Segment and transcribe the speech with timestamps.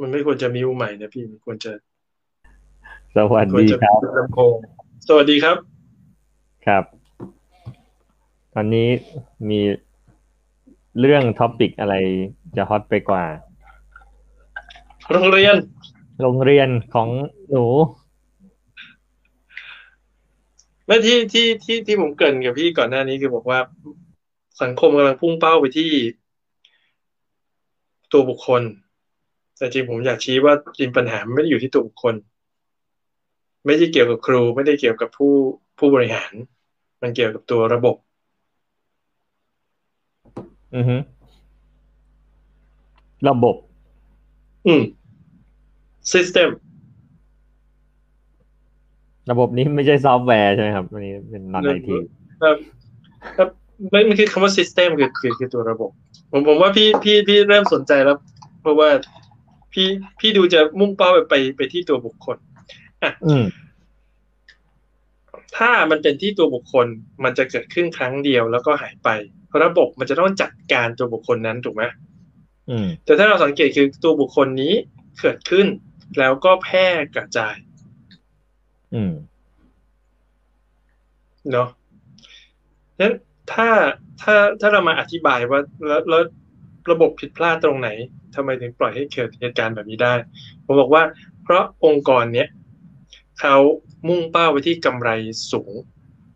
[0.00, 1.72] มันไม่ควรจะมิวใหม่นะพี่มันควรจะ
[3.14, 4.54] สวัสควรดีจะครับลำโพง
[5.08, 5.56] สวัสดีครับ
[6.66, 6.84] ครับ
[8.54, 8.88] ตอนนี้
[9.48, 9.60] มี
[11.00, 11.94] เรื่องท็อปิกอะไร
[12.56, 13.24] จะฮอตไปกว่า
[15.12, 15.56] โรงเรียน
[16.20, 17.08] โรงเรียนของ
[17.50, 17.66] หนู
[20.86, 23.58] ไม่ที่ที่ที่ที่ผมเกรินกับพี่ก่อนหน้านี้คือบอกว่า
[24.62, 25.90] สังคมกำลังพุ่งเป้าไปที่
[28.12, 28.62] ตัวบุคคล
[29.56, 32.14] แต่จริงผมอยากชี้ว่าจริงปัญหามันไม่ได้อยู่ที่ตัวบุคคล
[33.66, 35.32] ไม่ได้เกี่ยวกับครู ไม่ได้เกี่ยวกับผู้
[35.78, 36.32] ผู้บริหาร
[37.02, 37.96] มันเกี่ยวกับตัวระบบ
[40.74, 40.96] อือฮึ
[43.28, 43.56] ระบบ
[44.66, 44.82] อืม
[46.12, 46.48] system
[49.30, 51.96] ระบบนี้ไม่ใช่ซอฟต์แวร์ใช่ไหมครับอันนี้เป็นนอนไอที
[52.42, 52.56] ครับ
[53.36, 53.48] ครับ
[53.90, 55.90] ไม่มันคือคำว่า system คือคือคือตัวระบบ
[56.30, 58.18] ผมผมว่าพี่พี่พี่เริ่มสนใจแล้ว
[58.60, 58.88] เพราะว่า
[59.76, 62.36] พี่พี่ดูจะมุ่งเป้าไปไปไปที่ตัวบุคคล
[63.26, 63.44] อืม
[65.56, 66.86] ถ้ามันเป็นที่ตัวบุคคล
[67.24, 69.08] มันจะเกิดขึ้นครั้งเดียวแล้วก็หายไป
[69.48, 71.84] เพราะระบบมันจะต้องจัดการตัวบุคคลนั้นถูกไหม
[72.70, 74.74] อืมแต่ถ้าเราสังเกตคือตัวบุคคลนี้
[75.20, 75.66] เกิดขึ้น
[76.18, 77.56] แล้วก็แพร่กระจาย
[78.94, 79.12] อืม
[81.52, 81.68] เนาะ
[83.00, 83.14] นั้น
[83.52, 83.68] ถ้า
[84.22, 86.22] ถ้าถ้าเรามาอธิบายว่าแล้วแล้ว
[86.90, 87.88] ระบบผิดพลาดตรงไหน
[88.34, 90.14] ทำไมถึงปล่อยให้เกิดเหตุการณ์แบบนี้ได้
[90.64, 91.02] ผมบอกว่า
[91.42, 92.48] เพราะองค์กรเนี้ย
[93.40, 93.56] เขา
[94.08, 95.10] มุ่งเป้าไปที่กำไร
[95.52, 95.72] สูง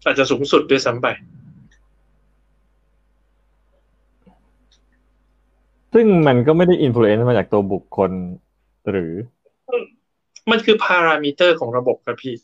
[0.04, 1.08] อาจจะสูงสุดด้วยซ้ำไป
[5.94, 8.10] ซึ่งมันก็ไม่ได้อิ f ฟ u เ n นซ์มาจากตัวบุคคล
[8.90, 9.12] หรือ
[10.50, 12.34] มันคือพารามิเตอร์ของระบบครับพี่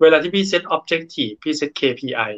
[0.00, 2.32] เวลาที่พี่ set objective พี่ set KPI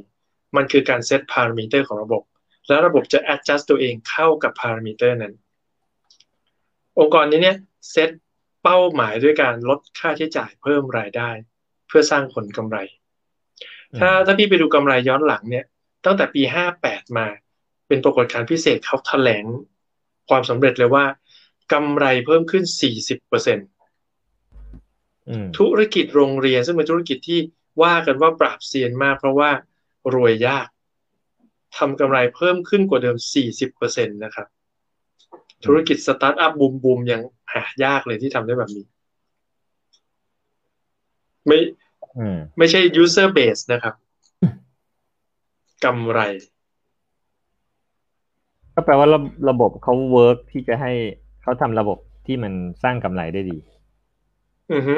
[0.57, 2.23] มันคือการเซตพารามิเตอร์ของระบบ
[2.69, 5.35] แล้วระบบจะ adjust ตัวเองเข้ากับพารามิเตอร์นั้น
[6.99, 7.57] องค์กรนี้เนี่ย
[7.91, 8.11] เซต
[8.63, 11.31] เป้าหมายด้วยการลดค่าใช้จ่ายเพิ่มรายได้
[11.89, 12.79] เพื่อสร้างผลกำไร
[13.99, 15.65] ถ้าถ้าพี่ไปดูกำไรย้อนหลังเนี่ย
[16.05, 16.43] ตั้งแต่ปี
[16.81, 17.27] 58 มา
[17.89, 19.45] เป็นปรากฏการณ์พิเศษเขาแถลง
[20.29, 21.05] ความสำเร็จเลยว่า
[21.73, 22.65] กำไรเพิ่มขึ้น
[22.97, 23.69] 40เปอร์เซ็นต์
[25.29, 27.41] อืมธุรกิจโรงเรียนซึ่งเป็นธุรกิจที่
[27.83, 29.51] ว่ากันว่าปราบเซียนมากเพราะว่า
[30.15, 30.69] รวยยาก
[31.77, 33.17] ทำกำไรเพิ่มขึ้นกว่าเดิม
[33.67, 34.47] 40%นะครับ
[35.65, 37.21] ธุรกิจสตาร์ทอัพบูมบูมยัง
[37.53, 38.85] หายากเลยที่ทำได้แบบนี้
[41.47, 41.59] ไม่
[42.19, 43.95] อืมไม่ใช่ user base นะครับ
[45.85, 46.21] กำไร
[48.75, 50.93] ก็แปลว่าระระบบเขา work ที่จะให้
[51.43, 53.59] เขาทำระบบที่มันสร้างกำไรได้ดี
[54.73, 54.95] อือฮึ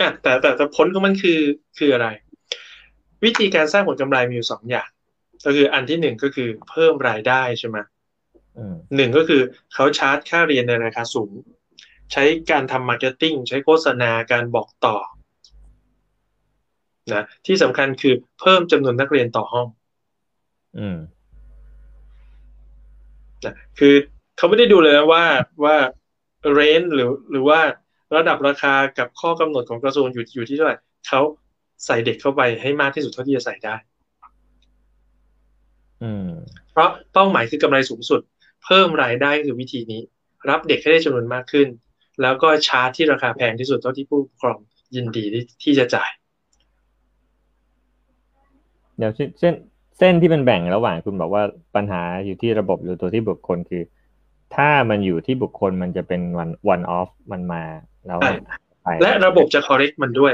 [0.00, 1.40] อะแต่แต่แต่ผลของมันคือ
[1.78, 2.08] คืออะไร
[3.24, 4.88] วิธีการสร้างผลกำไรมีอยู่สองอย่าง
[5.44, 7.78] ก็คืออันที่หนึ่งก็คือเพิ่มรายได้ใช่ไหม
[8.58, 9.42] อืมหนึ่งก็คือ
[9.74, 11.30] เขาชาร์จค่าเรียนในราคาสูง
[12.12, 14.96] ใช้การทำ marketing ใช้โฆษณาการบอกต่อ
[17.14, 19.66] นะที่สำคัญคือเพิ่มจำนวนนักเรียนต่อห้อง
[20.78, 20.98] อืม
[23.44, 23.94] นะคือ
[24.36, 25.24] เขาไม่ได้ดูเลยนะว่า
[25.64, 25.76] ว่า
[26.52, 27.60] เรนหรือหรือว่า
[28.16, 30.76] ระดับราคากับข้อกำหนดของกระทรวงอยู่อยู่ที่เท่าไหร่
[31.08, 31.20] เขา
[31.86, 33.97] ใส่เด็กเข้าไปให้มากที่สุดเท่าที่จะใส่ได้อืม
[36.72, 38.20] เพราะเป้าหมายคือกำไรสูงสุด
[38.64, 40.00] เพิ่มรายได้คือวิธีนี้
[40.50, 41.68] รับเด็กให้ได้จำนวนมากขึ้น
[42.22, 44.58] แล้วก็ชาร์จที่ราคาแพงที่สุดเท่าที่ผู้ปกครอง
[44.96, 46.10] ยินดีที่ที่จะจ่าย
[48.98, 49.54] เดี๋ยวเส้นเส้น
[49.98, 51.42] เส้นที่เป็นแบ่งระหว่างคุณบอกว่า
[51.74, 53.82] ปัญหาอยู่ที่ระบบหรือตัวที่บุคคลคือ
[54.56, 57.64] ถ้ามันอยู่ที่บุคคลมันจะเป็นวัน one off มันมา
[58.06, 58.32] แล้วใช่
[58.82, 60.32] ไปและระบบจะ correct มันด้วย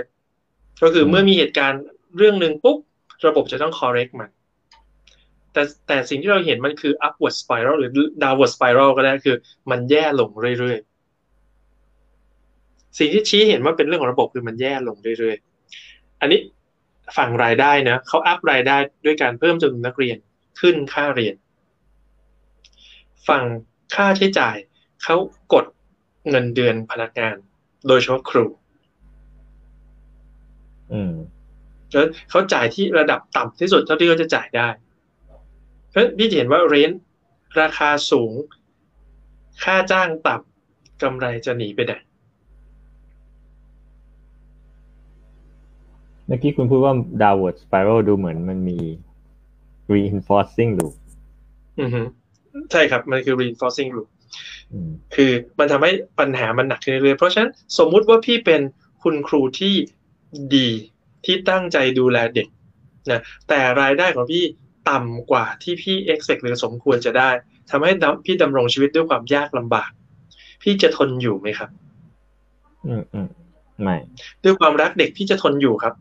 [0.83, 1.83] ก็คืออืมเมื่อมีเหตุการณ์
[2.17, 2.79] เรื่องหนึ่งปุ๊บ
[3.27, 4.31] ระบบจะต้อง correct มัน
[5.55, 7.91] แต่แต่สิ่งที่เราเห็นมันคือ upward spiral หรือ
[8.23, 9.37] downward spiral ก็ได้คือ
[9.71, 16.41] มันแย่ลงเรื่อยๆ สิ่งที่ชี้เห็นว่าเป็นเรื่องของระบบคือมันแย่ลงเรื่อยๆ อันนี้
[17.17, 20.17] ฝั่งรายได้นะเขาอัพรายได้ด้วยการเพิ่มจำนวนนักเรียน
[20.61, 21.35] ขึ้นค่าเรียน
[23.29, 23.45] ฝั่ง
[23.95, 24.57] ค่าใช้จ่าย
[25.03, 25.17] เขา
[25.53, 25.65] กด
[26.31, 27.37] เงินเดือนพนักงาน
[27.89, 28.45] โดยเฉพาะครู
[30.93, 31.15] อืม
[31.93, 34.69] แล้วเขาจ่ายที่ระดับต่ำที่สุดเท่าที่เขาจะจ่ายได้
[35.95, 36.91] เพราะฉะนั้นพี่จะเห็นว่าเรน
[37.61, 38.33] ราคาสูง
[39.63, 41.93] ค่าจ้างต่ำกำไรจะหนีไปไหน
[46.27, 48.79] เมื่อกี้คุณพูดว่า downward spiral ดูเหมือนมันมี
[49.95, 50.95] reinforcing loop
[51.81, 52.03] อือฮึ
[52.71, 54.09] ใช่ครับ มันคือ reinforcing loop
[54.73, 58.61] อืมคือมันทำให้ปัญหามันหนักขึ้นเรื่อยๆเพราะฉะนั้นสมมุติว่าพี่เป็น
[59.03, 59.75] คุณครูที่
[60.57, 60.69] ดี
[61.25, 62.49] ที่ตั้งใจดูแลเด็ก
[63.11, 64.45] นะแต่รายได้ของพี่
[64.91, 67.31] ต่ำกว่าที่พี่ expect หรือสมควรจะได้
[67.71, 69.91] ทำให้ดำพี่ดำรงชีวิตด้วยความยากลำบาก
[70.63, 71.71] พี่จะทนอยู่ไหมครับ
[72.87, 73.29] อืมอืม
[73.83, 73.97] ไม่
[74.45, 75.95] ด้วยความรักเด็กพี่จะทนอยู่ครับ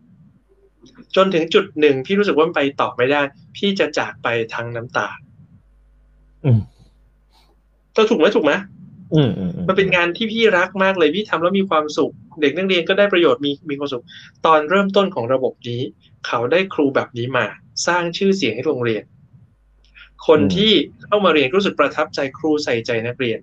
[1.16, 3.22] จนถึงจุดหนึ่งพี่รู้สึกว่ามันไปต่อไม่ได้
[3.58, 5.08] พี่จะจากไปทางน้ำตา
[6.46, 6.60] อืม
[7.96, 8.83] ก็ถูกไหมถูกไหมอื
[9.68, 14.04] มันเป็นงานที่พี่รักมากเลยพี่ทำแล้วมีความสุข เด็กนักเรียนก็ได้ประโยชน์มีมีความสุข
[14.46, 15.82] ตอนเริ่มต้นของระบบนี้
[16.28, 17.46] เขาได้ครูแบบนี้มา
[17.88, 19.04] สร้างชื่อเสียงให้โรงเรียน
[20.28, 20.72] คนที่
[21.06, 23.40] เข้ามาเรียนรู้สึกประทับใจครูใส่ใจนักเรียน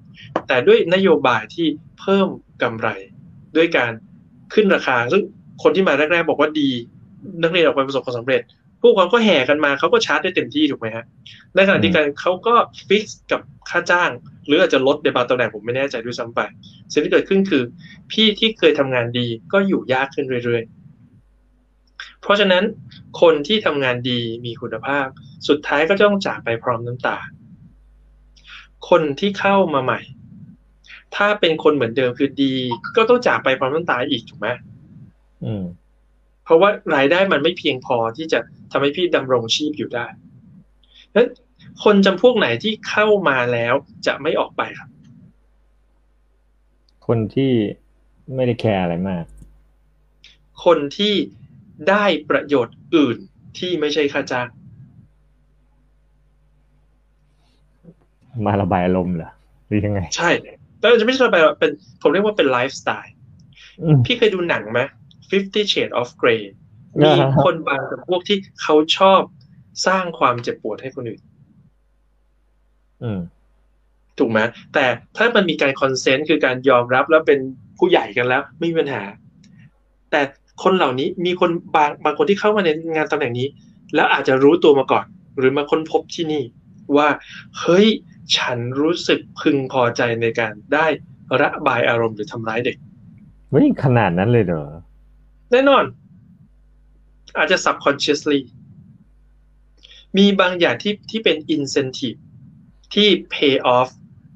[0.48, 1.66] แต่ด้วยนโยบายที่
[2.00, 2.28] เพิ่ม
[2.62, 2.88] กำไร
[3.56, 3.92] ด้วยการ
[4.54, 5.22] ขึ้นราคาซึ่ง
[5.62, 6.70] คนที่มาแรกๆบอกว่าดี
[7.42, 8.42] นักเรียนออกไปประสบความสำเร็จ
[8.82, 11.04] พวกเขาก็แห่กันมาเขาก็ชาร์จได้เต็มที่ถูกไหมฮะ
[11.54, 12.54] ในขณะเดียวกันเขาก็
[12.88, 13.40] ฟิกซ์กับ
[13.70, 14.10] ค่าจ้าง
[14.46, 16.40] หรืออาจจะลดในบางตำแหน่งผมไม่แน่ใจด้วยซ้ำไป
[16.92, 17.62] สิ่งที่เกิดขึ้นคือ
[18.12, 22.64] พี่ที่เคยทำงานดีก็อยู่ยากขึ้นเรื่อยๆ เพราะฉะนั้น
[23.20, 25.06] คนที่ทำงานดีมีคุณภาพ
[25.48, 27.18] สุดท้ายก็ต้องจากไปพร้อมน้ำตา
[28.88, 30.00] คนที่เข้ามาใหม่
[31.16, 32.54] ถ้าเป็นคนเหมือนเดิมคือดี
[32.96, 34.48] ก็ต้องจากไปพร้อมน้ำตาอีกถูกไหม
[35.44, 35.79] อืมเพ
[36.50, 38.38] ราะว่ารายได้มันไม่เพียงพอที่จะ
[38.72, 40.06] ทำให้พี่ดำรงชีพอยู่ได้
[41.06, 41.28] ดังนั้น
[41.84, 43.74] คนจำพวกไหนที่เข้ามาแล้ว
[44.06, 44.90] จะไม่ออกไปครับ
[47.06, 47.52] คนที่
[48.34, 49.24] ไม่ได้แคร์อะไรมาก
[50.64, 51.14] คนที่
[51.88, 53.16] ได้ประโยชน์อื่น
[53.58, 54.48] ที่ไม่ใช่ค่าจ้าง
[58.46, 59.30] มาระบายอารมณ์เหรอ
[59.66, 60.30] หรือยังไง ใช่
[60.80, 61.70] แล้วจะไม่ใช่แบบเป็น
[62.02, 63.14] ผมเรียกว่าเป็นไลฟ์สไตล์
[63.82, 64.80] อืมพี่เคยดูหนังไหม
[65.30, 66.42] Fifty Shades of Grey
[67.00, 69.20] มีอ่าฮะคนบางจำพวกที่เขาชอบ
[69.86, 71.22] สร้างความเจ็บปวดให้คนอื่น
[73.02, 73.20] อืม
[74.18, 74.40] ถูกไหม
[74.74, 74.86] แต่
[75.16, 77.38] ถ้ามันมีการคอนเซนต์คือการยอมรับแล้วเป็น
[77.78, 79.02] ผู้ใหญ่กันแล้ว ไม่มีปัญหา
[80.10, 80.20] แต่
[80.62, 83.48] คนเหล่านี้มีคนบางบางคนที่เข้ามาในงานตำแหน่งนี้
[83.94, 85.04] แล้วอาจจะรู้ตัวมาก่อน
[85.38, 86.42] หรือมาค้นพบที่นี่
[86.96, 87.08] ว่า
[87.60, 87.86] เฮ้ย
[88.36, 90.86] ฉันรู้สึกพึงพอใจในการได้
[91.40, 92.76] ระบายอารมณ์หรือทำร้ายเด็ก
[93.50, 94.64] เฮ้ยขนาดนั้นเลยเหรอ
[95.52, 95.84] แน่นอน
[97.36, 98.40] อาจจะ subconsciously
[100.18, 102.18] มีบางอย่างที่ที่เป็น incentive
[102.94, 103.88] ที่ pay off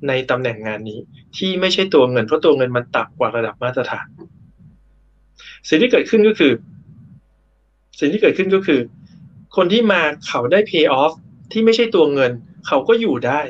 [0.09, 1.01] ในตำแหน่งงานนี้
[1.37, 4.07] ที่ไม่ใช่ตัวเงินเพราะตัวเงินมันต่ำกว่าระดับมาตรฐาน
[5.69, 6.53] สิ่งที่เกิดขึ้นก็คือ
[7.99, 8.81] สิ่งที่เกิดขึ้นก็คือ
[9.57, 11.13] คนที่มาเขาได้ pay off
[11.53, 12.33] ที่ไม่ใช่ตัวเงิน
[12.67, 13.41] เขาก็อยู่ได้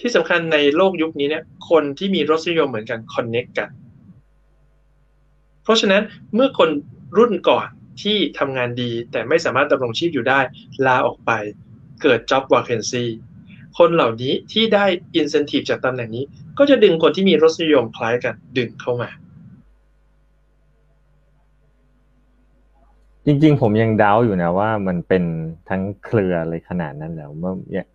[0.00, 3.70] ที่สำคัญในโลกยุคนี้เนี่ย คนที่มีรสนิยมเหมือนกัน connect กัน
[5.66, 6.02] เพราะฉะนั้น
[6.34, 6.70] เมื่อคน
[7.18, 7.66] รุ่นก่อน
[8.02, 10.40] ที่ทำงานดี แต่ไม่สามารถดำรงชีพอยู่ได้
[10.86, 11.30] ลาออกไป
[12.02, 13.04] เกิด job vacancy
[13.78, 14.84] คนเหล่านี้ที่ได้
[15.20, 16.24] incentive จากตำแหน่งนี้
[16.58, 19.10] ก็จะดึงคนที่มีรสนิยมคล้ายกันดึงเข้ามา
[23.26, 25.24] จริงๆ ผมยังเดาอยู่นะว่ามันเป็น
[25.68, 27.86] ทั้งเครือเลยขนาดนั้นแล้วเมื่อเนี่ย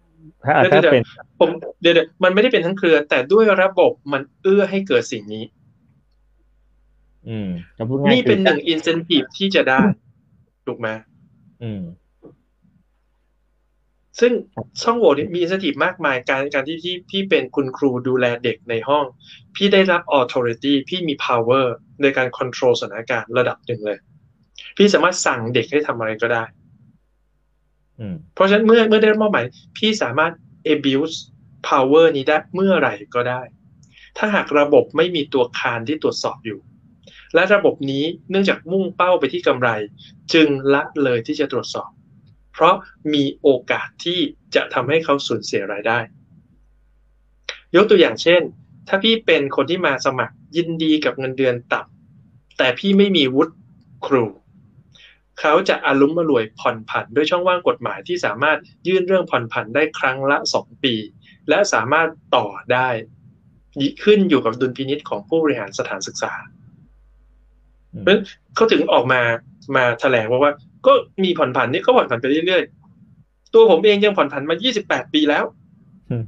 [0.43, 1.03] ถ้าเดี๋ยวถ้าเดี๋ยวเป็น
[1.39, 1.49] ผม
[1.81, 5.43] เดี๋ยวเดี๋ยวมันไม่ได้เป็นทั้งเครือ แต่ด้วยระบบมันเอื้อให้เกิดสิ่งนี้
[7.29, 9.81] อืมก็พูดง่ายนี่เป็นคือหนึ่ง incentive ที่จะได้
[10.67, 10.87] ถูกไหม
[11.63, 11.81] อืม
[14.19, 14.31] ซึ่ง
[14.81, 19.05] ช่องโหว่นี้มี incentive มากมายการการที่พี่พี่เป็นคุณครูดูแลเด็กในห้อง
[19.55, 21.65] พี่ได้รับ authority พี่มี power
[22.01, 23.99] ในการ control สถานการณ์ระดับหนึ่งเลย
[24.77, 26.43] พี่สามารถสั่งเด็กให้ทำอะไรก็ได้
[27.99, 29.45] อืมเพราะฉะนั้นเมื่อเมื่อได้รับมอบหมาย
[29.77, 30.31] พี่สามารถ
[30.73, 31.15] abuse
[31.69, 33.41] power นี้ได้เมื่อไหร่ก็ได้
[34.17, 36.59] ถ้าหากระบบไม่มีตัวคานที่ตรวจสอบอยู่
[37.33, 39.69] และระบบนี้เนื่องจากมุ่งเป้าไปที่กำไร
[40.33, 41.89] จึงละเลยที่จะตรวจสอบ
[42.53, 42.75] เพราะ
[43.13, 44.19] มีโอกาสที่
[44.55, 45.99] จะทำให้เขาสูญเสียรายได้
[47.75, 48.41] ยกตัวอย่างเช่น
[48.87, 53.53] ถ้าพี่เป็นคนที่มาสมัครยินดีกับเงินเดือนต่ำแต่พี่ไม่มีวุฒิ
[54.05, 54.25] ครู
[55.39, 58.57] เขาจะอารุมอรวยผ่อนผันด้วยช่องว่างกฎหมายที่สามารถ
[58.87, 60.95] ยื่นเรื่องผ่อนผันได้ครั้งละสองปี
[61.49, 62.89] และสามารถต่อได้
[64.03, 66.33] ขึ้นอยู่กับดุลพินิษของผู้บริหารสถานศึกษา
[67.99, 68.21] เพราะฉะนั้น
[68.55, 69.21] เขาถึงออกมา
[69.75, 70.51] มาแถลงว่าว่า
[70.87, 70.93] ก็
[71.23, 75.43] มีผ่อนผันนี่ก็ผ่อนผันไปเรื่อยๆ ตัวผมเองยังผ่อนผันมา 28 ปีแล้ว
[76.09, 76.23] อืม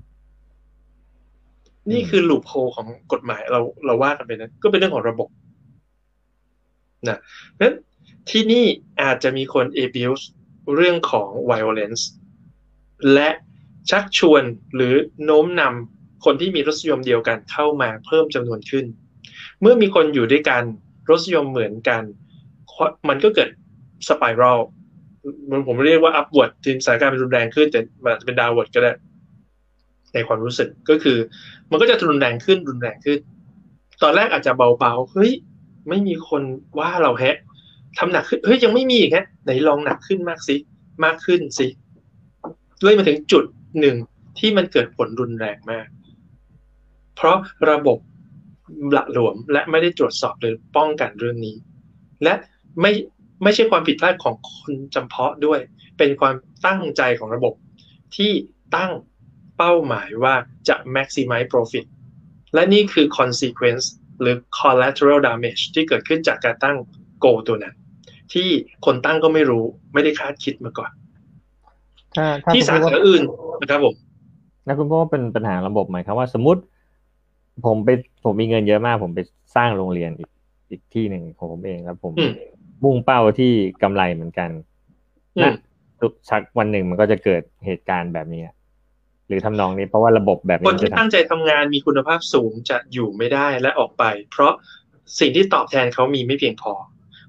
[1.92, 5.30] นี่คือลูปโฮของกฎหมายเราเราว่ากันไปนะก็เป็นเรื่องของระบบ
[7.10, 7.18] นะ
[7.52, 7.76] เพราะฉะนั้น
[8.30, 8.66] ที่นี่
[9.02, 10.24] อาจจะมีคน abuse
[10.76, 12.04] เรื่องของ violence
[13.14, 13.30] และ
[13.90, 14.44] ชักชวน
[14.76, 14.94] หรือ
[15.26, 18.86] โน้มนำคนที่มีรสนิยมเดียวกันเข้ามาเพิ่มจำนวนขึ้น
[19.62, 20.64] เมื่อมีคนอยู่ด้วยกัน
[21.10, 22.04] รสนิยมเหมือนกัน
[23.10, 23.50] มันก็เกิด
[24.08, 24.60] สไปรัล
[25.50, 28.92] มันผมเรียกว่า upward ทีมสถานการณ์เป็นรุนแรงขึ้นแต่มันอาจจะเป็น downward ก็ได้
[30.14, 31.18] ในความรู้สึกก็คือ
[31.72, 33.20] มันก็จะรุนแรงขึ้นรุนแรงขึ้น
[34.04, 35.32] ตอนแรกอาจจะเบาๆเฮ้ย
[35.90, 36.42] ไม่มีคน
[36.80, 37.38] ว่าเราแฮะ
[37.98, 40.56] ทำหนักขึ้นเฮ้ยยังไม่มีอีกฮะไหนลองหนักขึ้นมากสิ
[41.04, 41.68] มากขึ้นสิ
[42.82, 43.44] เลยมาถึงจุด
[43.80, 43.96] หนึ่ง
[44.40, 45.88] ที่มันเกิดผลรุนแรงมาก
[47.16, 47.38] เพราะ
[47.70, 47.98] ระบบ
[48.94, 51.56] หละหลวม และไม่ได้ตรวจสอบหรือป้องกันเรื่องนี้
[52.24, 52.34] และ
[52.82, 52.92] ไม่
[53.44, 55.60] ไม่ใช่ความผิดพลาดของคนจำเพาะด้วย
[55.98, 57.54] เป็นความตั้งใจของระบบ
[58.16, 58.32] ที่
[58.76, 58.92] ตั้ง
[59.58, 60.36] เป้าหมายว่า
[60.68, 61.86] จะ maximize profit
[62.54, 63.86] และนี่คือ consequence
[64.22, 66.78] หรือ collateral damage ที่เกิดขึ้นจากการตั้ง
[67.24, 67.76] goal ตัวนั้น
[68.34, 68.48] ที่
[68.86, 70.92] คนตั้งก็ไม่รู้ไม่ได้คาดคิดมาก่อน
[72.16, 73.24] ถ้าถ้าที่คุณสาพูดขาว่าอื่น
[73.62, 73.96] นะครับผม
[74.68, 76.62] นะคุณพูดว่าเป็นปัญหาระบบหมายครับว่าสมมติ
[77.66, 77.90] ผมไป
[78.24, 79.20] ผมมีเงินเยอะมาก ผมไป
[79.56, 80.30] สร้างโรงเรียนอีก
[80.70, 82.34] อีกที่หนึ่งของผมเองแล้วผมอืม
[82.84, 83.52] มุ่งเป้าที่
[83.84, 84.50] กำไรเหมือนกัน
[85.38, 85.54] อืมนะ
[86.30, 88.56] สักวันหนึ่งมันก็จะเกิดเหตุการณ์แบบนี้อะ
[89.28, 94.54] หรือทำนองนี้เพราะว่าระบบแบบคนี้นมันที่จะทตั้งใจทำงานมีคุณภาพสูงจะอยู่ไม่ได้และออกไป เพราะ
[95.20, 96.74] สิ่งที่ตอบแทนเขามีไม่เพียงพอ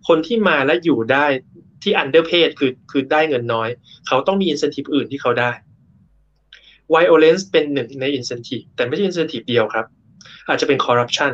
[0.09, 1.27] คนที่มาและอยู่ได้
[1.83, 3.69] ที่ underpaid คือคือได้เงินน้อย
[4.07, 5.51] เขาต้องมี incentive อื่นที่เขาได้
[6.95, 9.87] violence เป็นหนึ่งใน incentive แต่ไม่ใช่ incentive เดียวครับ
[10.49, 11.33] อาจจะเป็น corruption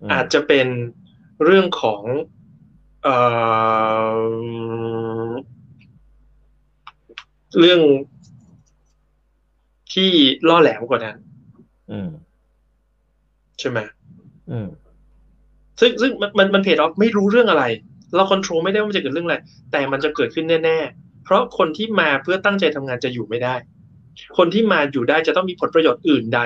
[0.00, 0.66] ำมอาจจะเป็น
[1.44, 2.02] เรื่องของ
[3.02, 3.16] เอ่
[4.12, 4.18] อ
[7.58, 7.80] เรื่อง
[9.92, 10.10] ที่
[10.48, 11.16] ล่อแหลมกว่านั้น
[11.90, 12.10] อืม
[13.58, 13.78] ใช่ไหม
[14.50, 14.68] อืม
[15.80, 17.64] ซึ่งซึ่งมันมันมันเพจออฟไม่รู้เรื่องอะไร
[18.14, 19.36] เราควบคุมไม่ได้ว่ามันจะเกิดเรื่องอะไร
[19.72, 23.54] แต่มันจะเกิดขึ้นแน่ ๆ เพราะคนที่มาเพื่อตั้งใจทำงานจะอยู่ไม่ได้
[24.38, 26.40] คนที่มาอยู่ได้จะต้องมีผลประโยชน์อื่นใด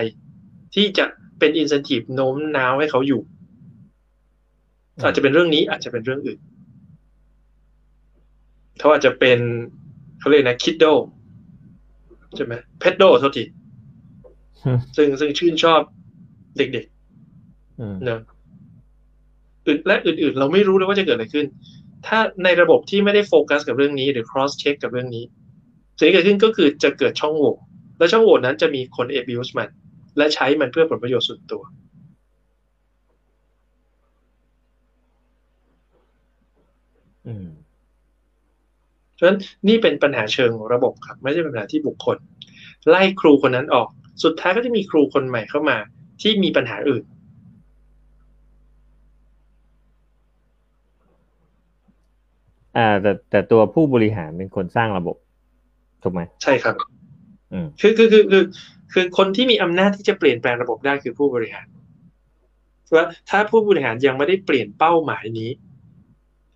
[0.75, 1.05] ที่จะ
[1.39, 3.21] เป็นอิน e n น i v e โน้มน้าวให้เขาอยู่
[5.05, 6.39] อาจจะเป็นเรื่องนี้อาจจะเป็นเรื่องอื่น
[8.79, 9.39] เขาอาจจะเป็น
[10.19, 10.85] เขาเรียกนะคิดโด
[12.37, 13.45] ใช่ไหมเพดโดโทษที
[14.65, 15.81] อืมซึ่งซึ่งชื่นชอบ
[16.57, 16.87] เด็ก
[17.81, 18.21] อืมๆเนอะ
[19.67, 21.47] อื่นและอื่นๆ เราไม่รู้เลยว่าจะเกิดอะไรขึ้น
[22.07, 25.25] ถ้าในระบบที่ไม่ได้โฟกัสกับเรื่องนี้ หรือ cross check กับเรื่องนี้
[25.99, 27.55] สิ่งที่เกิดขึ้นก็คือจะเกิดช่องโหว่
[27.99, 29.69] และช่องโหว่นั้นจะมีคน abuse มัน
[30.17, 31.63] และใช้มันเพื่อผลประโยชน์ส่วนตัว
[37.27, 37.49] อืม
[39.15, 42.17] เพราะฉะนั้นนี่เป็นปัญหาเชิงของระบบครับ ไม่ใช่ปัญหาที่บุคคล
[42.89, 43.89] ไล่ครูคนนั้นออก
[44.25, 45.77] สุดท้ายก็จะมีครูคนใหม่เข้ามา
[46.23, 47.05] ที่มีปัญหาอื่น
[52.77, 55.17] อ่า แต่แต่ตัวผู้บริหารเป็นคนสร้างระบบ
[56.03, 56.75] ถูกไหมใช่ครับ
[57.53, 58.45] อืมคือคือคือคือ
[58.95, 61.67] คือคนที่มีอำนาจที่จะเปลี่ยนแปลงระบบได้คือผู้บริหาร
[62.97, 65.51] ว่าถ้าผู้บริหารยังไม่ได้เปลี่ยนเป้าหมายนี้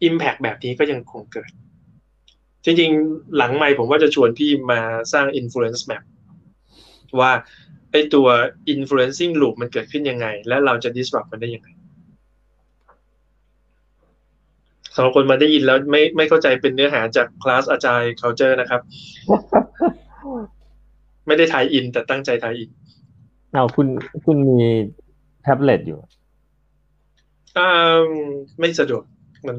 [0.09, 1.51] Impact แบบนี้ก็ยังคงเกิด
[2.65, 4.81] จริงๆ หลังไม่ผมว่าจะชวนพี่มา
[5.13, 6.03] สร้าง Influence Map
[7.21, 7.33] ว่า
[7.93, 8.27] ไอตัว
[8.73, 11.69] influencing loop มันเกิดขึ้นยังไง และเราจะ disrupt มันได้ยังไง
[14.95, 18.81] สำหรับคนมาได้ยินแล้วไม่ไม่เข้าใจเป็นเนื้อหาจากคลาสอาจารย์ culture นะครับ
[21.29, 22.71] ไม่ได้ทายอิน แต่ตั้งใจทายอิน
[23.53, 23.89] เอาคุณ
[24.25, 24.61] คุณมี
[25.43, 26.01] แท็บเล็ตอยู่
[27.59, 27.71] อ่า
[28.59, 29.03] ไม่สะดวก
[29.47, 29.57] มัน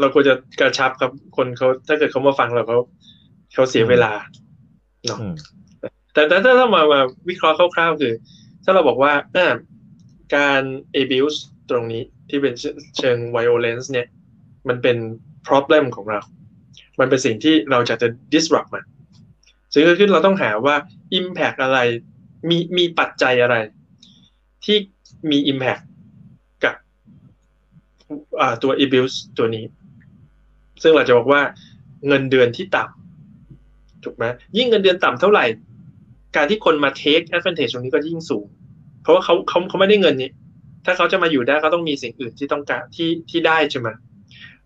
[0.00, 2.78] เราควรจะกระชับครับ คนเขาถ้าเกิดเขามาฟังเราเขา
[3.54, 4.12] เขาเสียเวลา
[5.06, 5.34] เนาะอืม
[6.12, 8.14] แต่แต่ถ้าเรามามาวิเคราะห์คร่าวๆคือ
[8.64, 9.46] ถ้าเราบอกว่าอ่า
[10.36, 10.62] การ
[11.00, 11.38] abuse
[11.70, 12.54] ตรงนี้ที่เป็น
[12.98, 14.06] เชิง violence เนี่ย
[14.68, 14.96] มันเป็น
[15.46, 16.20] problem ของเรา
[17.00, 18.84] มันเป็นสิ่งที่เราจะจะ disrupt มัน
[19.74, 20.76] สิ่งที่เกิดขึ้นเราต้องหาว่า
[21.18, 21.78] impact อะไร
[22.48, 23.56] มีมีปัจจัยอะไร
[24.64, 24.76] ที่
[25.30, 25.82] มี impact
[26.64, 26.74] กับ
[28.62, 29.64] ตัว abuse ตัวนี้
[30.82, 31.42] ซึ่งเราจะบอกว่า
[32.06, 34.24] เงินเดือนที่ต่ำถูกไหม
[34.56, 35.44] ยิ่งเงินเดือนต่ำเท่าไหร่
[36.36, 38.46] การที่คนมา take advantage ตรงนี้ก็ยิ่งสูง
[39.02, 40.30] เพราะว่าเขาเขาเขาไม่ได้เงินนี้
[40.84, 43.88] ถ้าเขาจะมาอยู่ได้เขาต้องมีสิ่งอื่นที่ต้องการที่ที่ได้ใช่ไหม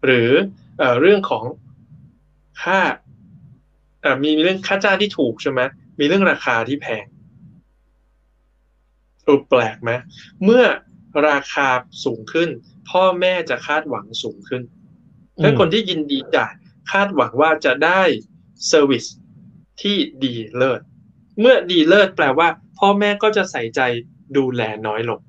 [0.04, 0.30] หรือ
[0.78, 1.44] เอเรื่องของ
[2.62, 2.78] ค่า
[4.04, 5.60] อ่อมีมีเรื่องค่าจ้างที่ถูกใช่ไหม
[6.00, 7.06] มีเรื่องราคาที่แพง
[9.24, 9.90] เออแปลกไหม
[10.44, 10.64] เมื่อ
[11.28, 11.68] ราคา
[12.04, 12.48] สูงขึ้น
[12.90, 14.62] พ่อแม่จะคาดหวังสูงขึ้น
[15.42, 16.52] ถ้าคนที่ยินดีจ่าย
[16.92, 18.02] คาดหวังว่าจะได้
[18.68, 19.04] service
[19.82, 20.80] ที่ดีเลิศ
[21.40, 23.80] เมื่อดีเลิศแปลว่า พ่อแม่ก็จะใส่ใจ
[24.36, 25.20] ดูแลน้อยลง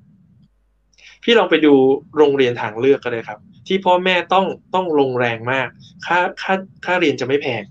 [1.22, 1.74] พี่ลองไปดู
[2.16, 5.68] โรงเรียนทางเลือกก็ได้ครับ ที่พ่อแม่ต้องต้องลงแรงมาก
[6.06, 7.62] ค่าค่าค่าเรียนจะไม่แพง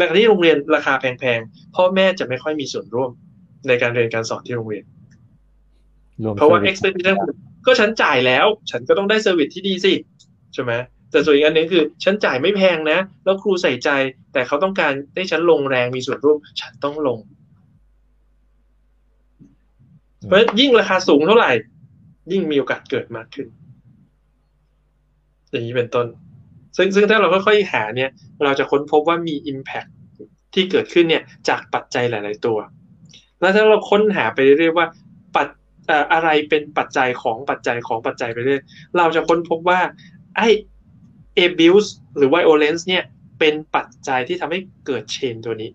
[0.00, 3.10] ในขณะที่โรงเรียนราคาแพงๆพ่อแม่จะไม่ค่อยมีส่วนร่วม
[3.68, 4.84] ในการเรียนการสอนที่โรงเรียน
[6.24, 7.16] รวมเพราะว่า service expectation
[7.66, 9.92] ก็ฉันจ่ายแล้ว ฉันก็ต้องได้ service ที่ดีสิ
[10.54, 10.72] ใช่ไหม
[11.10, 13.88] แต่ส่วนอีกอันหนึ่งคือฉันจ่ายไม่แพงนะ แล้วครูใส่ใจ
[14.32, 17.18] แต่เขาต้องการให้ฉันลงแรงมีส่วนร่วม ฉันต้องลง
[20.26, 21.52] เพราะฉะนั้นยิ่งราคาสูงเท่าไหร่
[22.32, 23.46] ยิ่งมีโอกาสเกิดมากขึ้น
[25.50, 26.06] อย่างนี้เป็นต้น
[26.76, 28.10] ซึ่งซึ่งถ้าเราค่อยๆหาเนี่ย
[28.44, 29.90] เราจะค้นพบว่ามี Impact
[30.54, 32.58] ที่เกิดขึ้นเนี่ยจากปัจจัยหลาย ๆ ตัว
[33.40, 34.86] แล้วถ้าเราค้นหาไปเรื่อยๆว่า
[35.36, 35.48] ปัจ
[36.12, 38.62] อะไรเป็นปัจจัยของปัจจัยของปัจจัยไปเรื่อย
[38.98, 39.80] เราจะค้นพบว่า
[40.36, 40.48] ไอ้
[41.46, 43.04] abuse หรือ violence เนี่ย
[43.38, 45.70] เป็นปัจจัยที่ทำให้เกิดเชนตัวนี้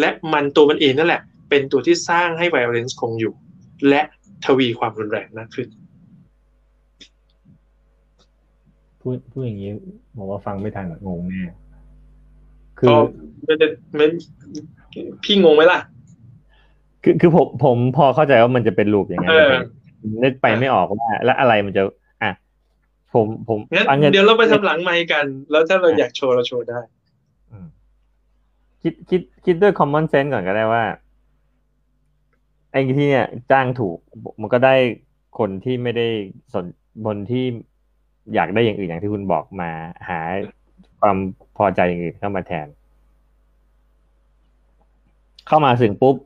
[0.00, 3.34] และมันตัวมันเองนั่นแหละ เป็นตัวที่สร้างให้ violence คงอยู่
[3.88, 4.02] และ
[4.44, 5.68] ทวีความรุนแรงมากขึ้น
[9.02, 9.70] พูดพูดอย่างนี้
[10.16, 11.52] บอกว่าฟังไม่ทันงงแน่
[12.78, 12.94] คือ
[13.46, 13.66] มันจะ
[13.98, 14.10] มัน
[15.24, 15.80] พี่งงไหมล่ะ
[17.02, 19.34] คือคือผมผมพอเข้าใจว่ามันจะเป็นลูปอย่างนั้น
[20.22, 21.82] นึกไปไม่ออกว่า แล้วอะไรมันจะ
[22.22, 22.30] อะ
[23.14, 26.80] ผมผมงั้นเดี๋ยวเราไปทำหลังไมค์กัน แล้วถ้าเราอยากโชว์เราโชว์ได้
[28.82, 30.84] คิดคิดคิดด้วย common sense ก่อนก็ได้ว่า
[32.72, 33.98] ไอ้ที่เนี่ย จ้างถูก
[34.40, 34.74] มันก็ได้
[35.38, 36.08] คนที่ไม่ได้
[36.52, 36.66] สน
[37.04, 37.44] บนที่
[38.34, 39.70] อยากได้อย่างอื่นอย่างที่คุณบอกมา
[40.08, 40.20] หา
[41.00, 41.16] ความ
[41.56, 42.66] พอใจอย่างอื่นเข้ามาแทน
[45.46, 46.16] เข้ามาถึงปุ๊บ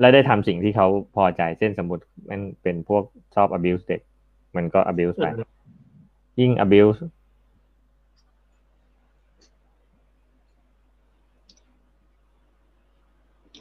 [0.00, 3.02] แล้วได้ทำสิ่งที่เขาพอใจเช่นสมมติมันเป็นพวก
[3.34, 4.00] ชอบ abuse เด็ก
[4.56, 5.26] มันก็ abuse ไป
[6.40, 7.00] ยิ่ง abuse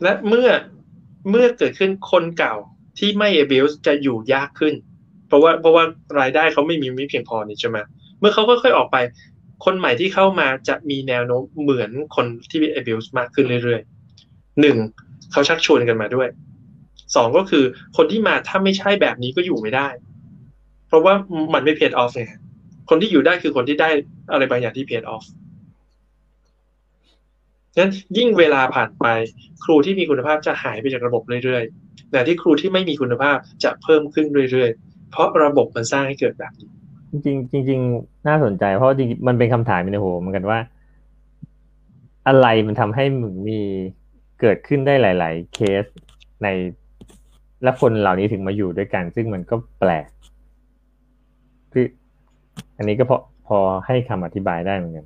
[0.01, 0.50] และเมื่อ
[1.29, 2.55] เมื่อเกิดขึ้นคนเก่า
[3.00, 4.74] ที่ไม่ abuse จะอยู่ยากขึ้น
[5.27, 5.84] เพราะว่าเพราะว่า
[6.19, 7.77] รายได้เขาไม่มีไม่เพียงพอนี่ใช่ไหม
[8.19, 8.98] เมื่อเขาค่อยๆออกไป
[9.65, 14.77] คนใหม่ที่เข้ามาจะมีแนวโน้มเหมือนคนที่มี abuse มากขึ้นเรื่อยๆหนึ่ง
[15.31, 16.27] เขาชักชวนกันมาด้วย
[17.15, 17.63] สองก็คือ
[17.98, 19.88] คนที่มาถ้าไม่ใช่แบบนี้ก็อยู่ไม่ได้
[20.88, 21.13] เพราะว่า
[21.53, 22.25] มันไม่เพย์ออฟไง
[22.89, 23.89] คนที่อยู่ได้คือคนที่ได้
[24.31, 25.25] อะไรบางอย่างที่เพย์ออฟ
[27.77, 29.05] นั้นยิ่งเวลาผ่านไป
[29.63, 36.70] ครูที่มีคุณภาพจะหายไปจากระบบเรื่อยๆแต่ที่ครูที่ไม่มีคุณภาพจะเพิ่มขึ้นเรื่อยๆ เพราะระบบมันสร้างให้เกิดแบบนี้
[37.12, 37.38] จริง
[37.68, 40.60] จริงๆน่าสนใจ เพราะจริงมันเป็นคำถามในหัวเหมือนกันว่า
[42.28, 43.60] อะไรมันทำให้มึงมี
[44.42, 45.86] เกิดขึ้นได้หลาย ๆ เคส
[46.43, 46.48] ใน
[47.63, 50.08] และคนเหล่านี้ถึงมาอยู่ด้วยกัน ซึ่งมันก็แปลก
[51.74, 51.86] คือ
[52.78, 53.17] อันนี้ก็พอ
[53.48, 55.06] พอให้คำอธิบายได้เหมือนกัน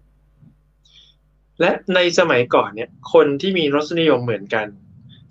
[1.59, 4.67] และในสมัยก่อนเนี่ย คนที่มีรสนิยมเหมือนกัน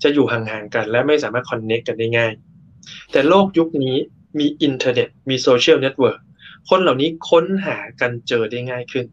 [0.02, 2.32] จะอยู่ห่างๆกัน และไม่สามารถ connect กันได้ง่าย
[3.12, 3.96] แต่โลกยุคนี้
[4.38, 6.20] มีอินเทอร์เน็ต มี social network
[6.68, 9.06] คนเหล่านี้ค้นหากันเจอได้ง่ายขึ้น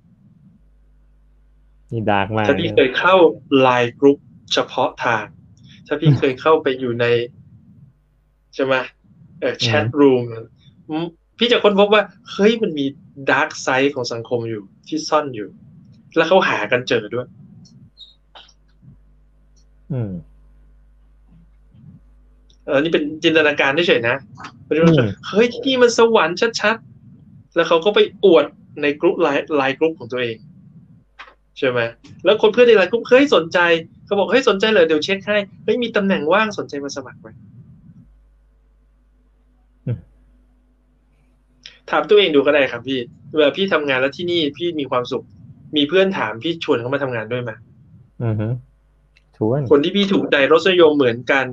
[1.92, 3.16] นี่ dark มากถ้าพี่เคยเข้า
[3.60, 4.18] LINE group
[4.54, 5.26] เฉพาะทาง
[5.88, 7.06] ถ้าพี่เคยเข้าไปอยู่ใน
[8.56, 8.76] ใช่ไหม
[9.40, 10.24] เออ chat room
[11.38, 12.86] พี่จะค้นพบว่า เฮ้ยมันมี
[13.32, 15.50] dark side ของสังคมอยู่ที่ซ่อนอยู่
[16.16, 17.28] แล้วเขาหากันเจอด้วย
[19.92, 20.12] อืม
[22.68, 24.18] เออนี่เป็นจินตนาการเฉยๆนะ
[25.30, 28.46] เฮ้ยที่นี่มันสวรรค์ชัดๆ แล้วเขาก็ไปอวด
[28.82, 30.38] ในกลุ่มไลน์ไลน์กลุ่มของตัวเอง
[31.58, 31.80] ใช่ไหม
[32.26, 33.60] แล้วคนเพื่อนในไลน์กลุ่มเฮ้ยสนใจ
[34.06, 37.28] เขาบอกเฮ้ยสนใจเลยเดี๋ยวเช็คให้เฮ้ยมีตำแหน่งว่างสนใจมาสมัครไหม
[41.92, 43.00] ถามตัวเองดูก็ได้ครับพี่
[43.36, 45.24] เวลาพี่ทำงานแล้วที่นี่พี่มีความสุข
[45.76, 47.52] มีเพื่อนถามพี่ชวนเขามาทำงานด้วยไหม
[48.24, 48.48] อือฮึ
[49.38, 51.46] ชวนคนที่พี่ถูกใจรสนิยมเหมือนกัน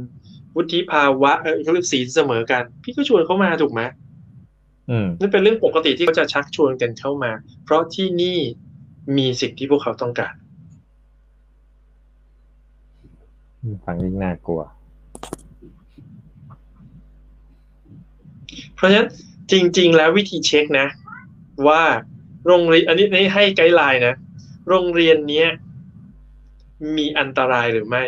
[0.57, 3.83] วุฒิภาวะเขาเรียกสีเสมอกัน พี่ก็ชวนเขามาถูกไหม
[4.91, 7.33] อืมนั่นเป็นเรื่องปกติที่เขาจะชักชวนกันเข้ามา
[7.65, 8.39] เพราะที่นี่
[9.17, 10.35] มีสิ่งที่พวกเขาต้องการ
[13.85, 14.63] ฟังยิ่งน่ากลัว
[18.75, 19.09] เพราะฉะนั้น
[19.53, 20.87] จริง ๆ แล้ววิธีเช็คนะ
[21.69, 21.83] ว่า
[22.47, 24.15] โรงเรียนอันนี้นี่ให้ guideline นะ
[24.69, 25.49] โรงเรียนเนี้ย
[26.97, 28.05] มีอันตรายหรือไม่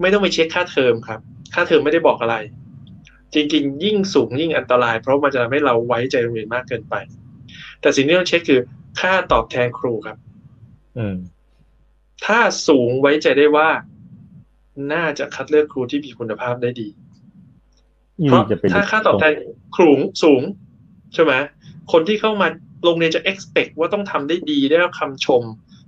[0.00, 1.20] ไม่ต้องไปเช็คค่าเทอมครับ
[1.54, 2.36] ค่าเทอมไม่ได้บอกอะไร
[3.34, 6.94] จริง ๆ ยิ่งสูงยิ่งอันตราย เพราะมันจะทำให้เราไว้ใจโรงเรียนมากเกินไป
[7.80, 8.60] แต่สิ่งที่ต้องเช็คคือ
[9.00, 10.18] ค่าตอบแทนครูครับ
[10.98, 11.16] อืม
[12.26, 13.68] ถ้าสูงไว้ใจได้ว่า
[14.92, 16.88] น่าจะคัดเลือกครูที่มีคุณภาพได้ดี
[18.22, 19.32] เพราะถ้าค่าตอบแทน
[19.76, 19.90] ครู
[20.22, 20.42] สูง
[21.14, 21.32] ใช่ไหม
[21.92, 22.48] คนที่เข้ามา
[22.84, 25.42] โรงเรียนจะ expect ว่าต้องทำได้ดีได้รับคำชม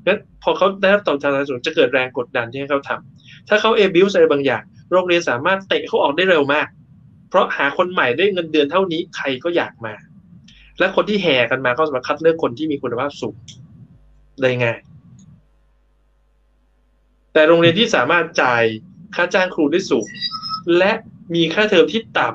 [0.07, 6.66] งั้นพอเขาได้รับตอบแทนสูงจะเกิดแรงกดดันที่ให้เขาทำถ้าเขาเอบิวอะไรบางอย่าง โรงเรียนสามารถเตะเขาออกได้เร็วมาก
[7.29, 9.94] เพราะหาคนใหม่ได้เงินเดือนเท่านี้ใครก็อยากมา
[10.79, 13.37] และคนที่แห่กันมาก็สามารถคัดเลือกคนที่มีคุณภาพสูง
[14.42, 14.79] ได้ง่าย
[17.33, 18.64] แต่โรงเรียนที่สามารถจ่าย
[19.14, 20.09] ค่าจ้างครูได้สูง
[20.79, 20.92] และ
[21.35, 22.31] มีค่าเทอมที่ต่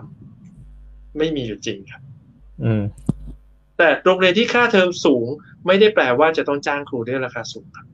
[0.56, 2.02] ำไม่มีอยู่จริงครับ
[2.64, 2.84] อืม
[3.78, 5.26] แต่โรงเรียนที่ค่าเทอมสูง
[5.68, 7.88] ไม่ได้แปลว่าจะต้องจ้างครูด้วยราคาสูงครับ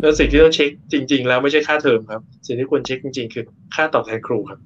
[0.00, 4.60] แล้วสิ่งที่ต้องเช็คจริง ๆ แล้วไม่ใช่ค่าเทอมครับ สิ่งที่ควรเช็คจริง ๆ คือค่าตอบแทนครูครับ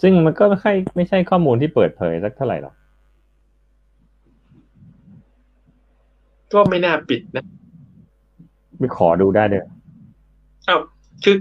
[0.00, 2.74] ซึ่งมันก็ไม่ใช่ไม่ใช่ข้อมูลที่เปิดเผยสักเท่าไหร่หรอก
[6.52, 7.44] ก็ไม่น่าปิดนะ
[8.78, 9.64] ไปขอดูได้เด้อ
[10.68, 10.80] อ้าว
[11.24, 11.36] คือ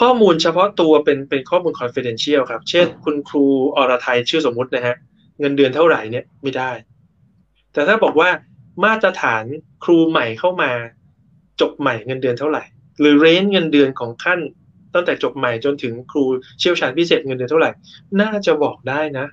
[0.00, 3.44] ข้อมูลเฉพาะตัวเป็นเป็นข้อมูล confidential ครับ เช่น คุณครู
[3.76, 4.96] อรไทยชื่อสมมุตินะฮะ
[5.40, 6.70] เงินเดือนเท่าไหร่เนี่ยไม่ได้
[7.72, 8.28] แต่ถ้าบอกว่า
[8.84, 9.44] มาตรฐาน
[9.84, 10.70] ครูใหม่เข้ามา
[11.60, 12.62] จบใหม่เงินเดือนเท่าไหร่
[13.00, 14.40] หรือเรนเงินเดือนของขั้น
[14.94, 16.24] ตั้งแต่จบใหม่จนถึงครู
[16.58, 17.70] เชี่ยวชาญพิเศษเงินเดือนเท่าไหร่
[18.20, 19.26] น่าจะบอกได้นะ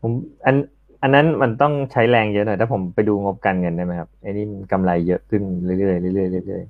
[0.00, 0.12] ผม
[0.46, 0.56] อัน
[1.02, 6.62] อันนั้นมันต้องใช้แรงเยอะหน่อยถ้าผมไปดูงบการเงินได้ไหมครับไอ้นี่มันกำไรเยอะขึ้นเรื่อยๆเรื่อยๆเรื่อย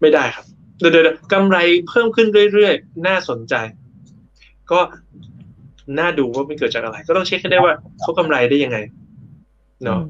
[0.00, 0.44] ไม่ได้ครับ
[0.78, 3.54] เดี๋ยวเดี๋ยวกำไรเพิ่มขึ้นเรื่อยๆ น่าสนใจ
[4.70, 4.80] ก็
[5.98, 10.00] น่าดูว่ามันเกิดจากอะไร ก็ต้องเช็คให้ได้ว่าเขากำไรได้ยังไงๆเนาะ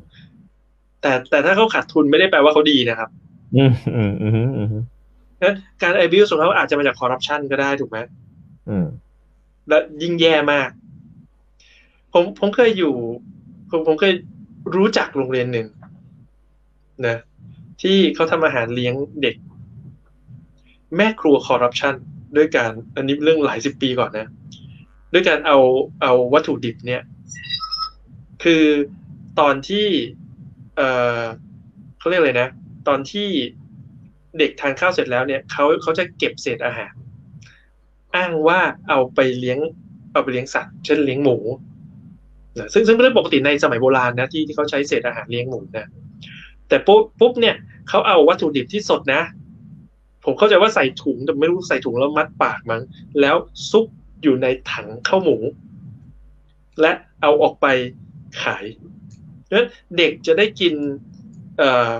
[1.03, 3.09] แต่แต่ถ้าเขาขาดทุนไม่ได้แปลว่าเขาดีนะครับ
[3.57, 4.85] อืมอืมอืมอืมอืม
[5.43, 7.99] นะการ abuse ของเขาอาจจะมาจากคอร์รัปชันก็ได้ถูกไหม
[8.69, 8.87] อืม
[9.69, 10.71] และยิ่งแย่มาก
[12.13, 12.95] ผมผมเคยอยู่
[13.71, 14.13] ผมผมเคย
[14.77, 15.67] รู้จักโรงเรียนหนึ่ง
[17.07, 17.17] นะ
[17.83, 19.37] ที่เขาทำอาหารเลี้ยงเด็ก
[20.97, 21.95] แม่ครัวคอร์รัปชัน
[22.37, 24.29] ด้วยการ อันนี้เรื่องหลายสิบปีก่อนนะ
[25.13, 25.59] ด้วยการเอา
[26.03, 27.03] เอาวัตถุดิบเนี่ย
[28.43, 28.65] คือ
[29.41, 29.87] ตอนที่
[30.77, 30.81] เอ
[31.21, 31.23] อ
[31.99, 32.49] เขาเรียกอะไรนะ
[32.89, 33.29] ตอนที่
[34.39, 36.93] เด็กทานข้าวเสร็จแล้วเนี่ยเขาเขาจะเก็บเศษอาหาร
[38.17, 39.59] อ้างว่าเอาไปเลี้ยง
[40.13, 41.37] เอาไปเลี้ยงสัตว์ เช่นเลี้ยงหมู
[42.59, 45.87] นะซึ่งซึ่งเป็นเรื่องปกติในสมัยโบราณนะที่ที่เขาใช้เศษอาหารเลี้ยงหมูนะ
[46.69, 47.57] แต่ปุ๊บปุ๊บเนี่ย
[47.89, 49.23] เขาเอาวัตถุดิบที่สดนะ
[50.25, 52.83] ผมเข้าใจว่าใส่ถุงแต่ไม่รู้ใส่ถุงแล้วมัดปากมั้ง
[53.21, 53.37] แล้ว
[53.71, 53.87] ซุก
[54.23, 55.37] อยู่ในถังข้าวหมู
[56.81, 57.67] และเอาออกไป
[58.43, 58.65] ขาย
[59.53, 59.67] นั้น
[59.99, 60.75] เด็กจะได้กิน
[61.59, 61.93] เอ่อ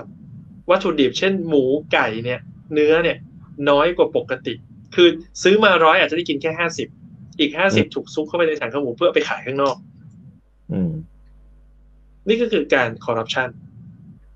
[0.69, 1.63] วัตถุดิบเช่นหมู
[1.93, 2.39] ไก่เนี่ย
[2.73, 3.17] เนื้อเนี่ย
[3.69, 4.53] น้อยกว่าปกติ
[4.95, 5.07] คือ
[5.43, 6.87] ซื้อมาร้อยอาจจะได้กินแค่ห้าสิบ
[7.39, 9.75] อีกห้าสิบถูกซุกเข้าไปในถังข้าวหมูเพื่อเอาไปขายข้างนอก
[10.71, 10.91] อืม
[12.27, 13.49] นี่ก็คือการคอร์รัปชัน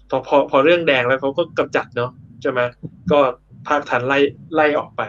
[0.10, 2.60] พอพอพอเรื่องแดงแล้วเขาก็กำจัดเนาะใช่ไหม
[3.12, 3.20] ก็
[3.68, 4.18] ภาคทันไล่
[4.56, 5.02] ไล่ออกไป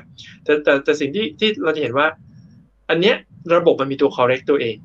[0.44, 2.06] แต่แต่แต่สิ่งที่ที่เราจะเห็นว่า
[2.90, 3.16] อันเนี้ย
[3.54, 4.76] ระบบมันมีตัว correct ตัวเอง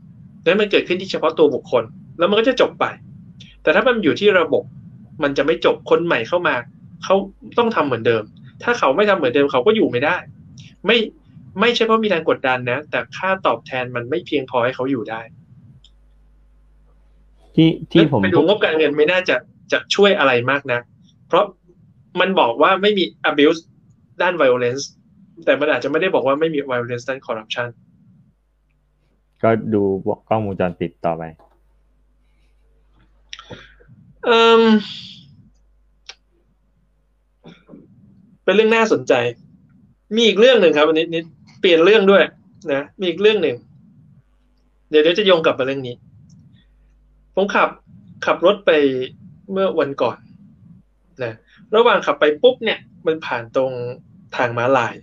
[0.44, 1.84] แล้วมันเกิดขึ้นที่เฉพาะตัวบุคคล
[2.18, 2.86] แล้วมันก็จะจบไป
[3.64, 4.64] แต่ถ้ามันอยู่ที่ระบบ
[5.24, 6.56] มันจะไม่จบคนใหม่เข้ามา
[7.04, 7.16] เขา
[7.58, 8.24] ต้องทำเหมือนเดิม
[8.64, 10.16] ถ้าเขาไม่ทำเหมือนเดิมเขาก็อยู่ไม่ได้
[10.86, 10.98] ไม่
[11.60, 15.22] ไม่ใช่เพราะมีแรงกดดันนะ แต่ค่าตอบแทนมันไม่เพียงพอให้เขาอยู่ได้
[17.56, 19.36] ที่ที่ผมไปดูงบการเงินไม่น่าจะ
[19.72, 20.80] จะช่วยอะไรมากนะ
[21.28, 21.46] เพราะ
[22.20, 23.60] มันบอกว่าไม่มี abuse
[24.22, 24.84] ด้าน violence
[25.46, 27.68] แต่มันอาจจะไม่ได้บอกว่าไม่มี violence ด้าน corruption
[29.44, 29.82] ก็ดู
[30.30, 31.24] กล้องวงจรปิดต่อไป
[34.26, 34.62] เอิ่ม
[38.44, 39.14] เป็นเรื่องน่าสนใจ
[40.16, 41.24] มีอีกเรื่องหนึ่งครับวันนี้นิด
[41.62, 42.24] เปลี่ยนเรื่องด้วย
[42.72, 43.56] นะมีอีกเรื่องหนึ่ง
[44.90, 45.96] เดี๋ยวเดี๋ยวจะโยงกลับมาเรื่องนี้
[47.36, 47.70] ผมขับ
[48.26, 48.72] ขับรถไป
[49.52, 50.18] เมื่อวันก่อน
[51.24, 51.34] นะ
[51.76, 53.72] ระหว่างขับไปปุ๊บเนี่ย มันผ่านตรง
[54.36, 54.96] ทางม้าลาย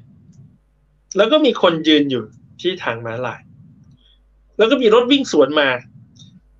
[1.16, 2.24] แล้วก็มีคนยืนอยู่
[2.60, 3.40] ที่ทางม้าลาย
[4.58, 5.68] แล้วก็มีรถวิ่งสวนมา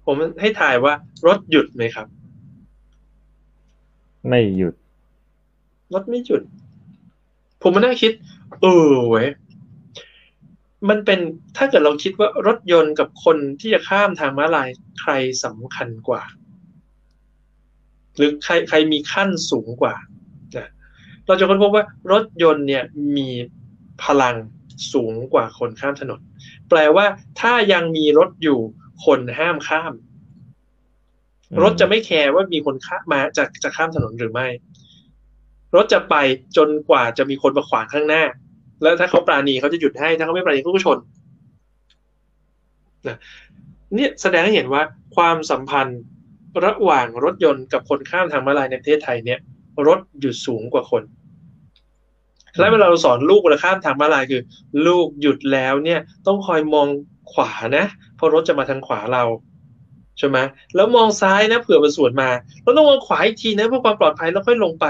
[0.07, 0.95] ผมให้ถ่ายว่า
[1.27, 2.07] รถหยุดไหมครับ
[4.29, 4.75] ไม่หยุด
[5.95, 6.43] รถไม่หยุด
[7.63, 8.13] ผมมานั่งคิด
[8.61, 9.29] เออเว้ย
[10.89, 11.21] มันเป็น
[11.57, 14.69] ถ้าเกิดเราคิดว่ารถยนต์กับคนที่จะข้ามทางม้าลาย
[15.01, 15.13] ใคร
[15.45, 16.23] สำคัญกว่า
[18.17, 19.95] หรือใครใครมีขั้นสูงกว่า
[20.57, 20.71] นะ
[21.27, 22.85] เราจะค้นพบว่ารถยนต์เนี่ย
[23.17, 23.29] มี
[24.05, 24.37] พลัง
[24.93, 26.21] สูงกว่าคนข้ามถนน
[26.69, 27.07] แปลว่า
[27.41, 28.59] ถ้ายังมีรถอยู่
[29.05, 30.10] คนห้ามข้ามอืม
[31.63, 34.49] รถจะไม่แคร์ว่ามีคนข้ามมาจะจะข้ามถนนหรือไม่
[35.77, 36.15] รถจะไป
[36.57, 38.23] จนกว่าจะมีคนมาขวางข้างหน้า
[38.83, 40.99] แล้วถ้าเขาปราณีเขาจะหยุดให้ ถ้าเขาไม่ปราณีเขาก็ชน
[43.09, 43.17] นะ
[43.95, 44.83] เนี่ยแสดงให้เห็นว่า
[45.17, 46.01] ความสัมพันธ์
[46.65, 49.39] ระหว่างรถยนต์กับคนข้ามทางม้าลายในประเทศไทยเนี่ย
[49.87, 51.03] รถหยุดสูงกว่าคน
[52.59, 54.43] และเวลาเราสอนลูกเวลาข้ามทางม้าลายคือ
[54.87, 56.89] ลูกหยุดแล้วเนี่ย ต้องคอยมอง
[57.33, 57.85] ขวานะ
[58.17, 59.23] เพราะรถจะมาทางขวาเรา
[60.21, 60.39] ใช่ไหม
[60.77, 62.31] แล้วมองซ้ายนะเผื่อมันสวนมา
[62.63, 64.87] เราต้องมองขวาอีกทีนะเพื่อความปลอดภัยแล้วค่อยลงไป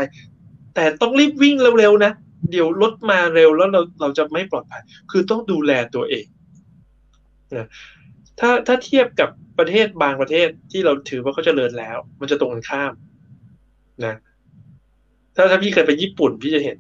[0.75, 2.12] แต่ต้องรีบวิ่งเร็วๆนะ
[2.51, 6.25] เดี๋ยวรถมาเร็วแล้วเราเราจะไม่ปลอดภัย คือต้องดูแลตัวเอง
[7.57, 7.66] นะ
[8.40, 12.93] ถ้าถ้าเทียบกับประเทศบางประเทศที่เราถือว่าเขาเจริญแล้ว มันจะตรงกันข้าม
[14.05, 14.14] นะ
[15.37, 16.79] ถ้าถ้าพี่เคยไปญี่ปุ่นพี่จะเห็น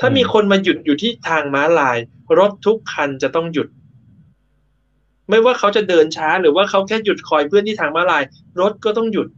[0.00, 1.98] ถ้ามีคนมาหยุดอยู่ที่ทางม้าลาย
[2.38, 3.68] รถทุกคันจะต้องหยุด
[5.30, 8.22] ไม่ว่าเขาจะเดินช้าหรือว่าเขาแค่หยุดคอยเพื่อนที่ทางม้าลาย
[8.60, 9.28] รถก็ต้องหยุด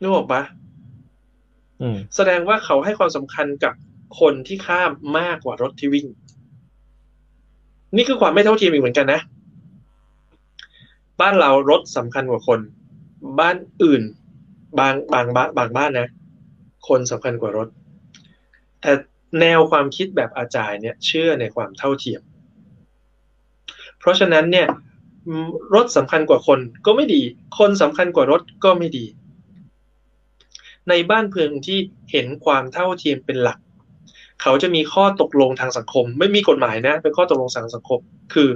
[0.00, 0.42] นึกออกปะ
[1.80, 3.74] อืมแสดงว่าเขาให้ความสำคัญกับ
[4.20, 6.06] คนที่ข้ามมากกว่ารถที่วิ่ง
[7.96, 9.20] นี่คือความไม่เท่าเทียมอีกเหมือนกันนะ
[11.20, 12.60] บ้านเรารถสำคัญกว่าคน
[13.40, 14.02] บ้านอื่น
[14.78, 16.08] บางบางบ้านบางบ้านนะ
[16.88, 17.68] คนสำคัญกว่ารถ
[18.80, 18.92] แต่
[19.40, 22.22] แนวความคิดแบบอาจารย์เนี่ย เชื่อในความเท่าเทียม
[24.02, 24.68] เพราะฉะนั้นเนี่ย
[25.74, 27.22] รถสำคัญกว่าคนก็ไม่ดี
[27.58, 29.04] คนสำคัญกว่ารถก็ไม่ดี
[30.88, 31.78] ในบ้านเมืองที่
[32.10, 33.58] เห็นความเท่าเทียมเป็นหลัก
[34.42, 38.00] เขาจะมีข้อตกลงทางสังคม ไม่มีกฎหมายนะเป็นข้อตกลงทางสังคม
[38.34, 38.48] คือ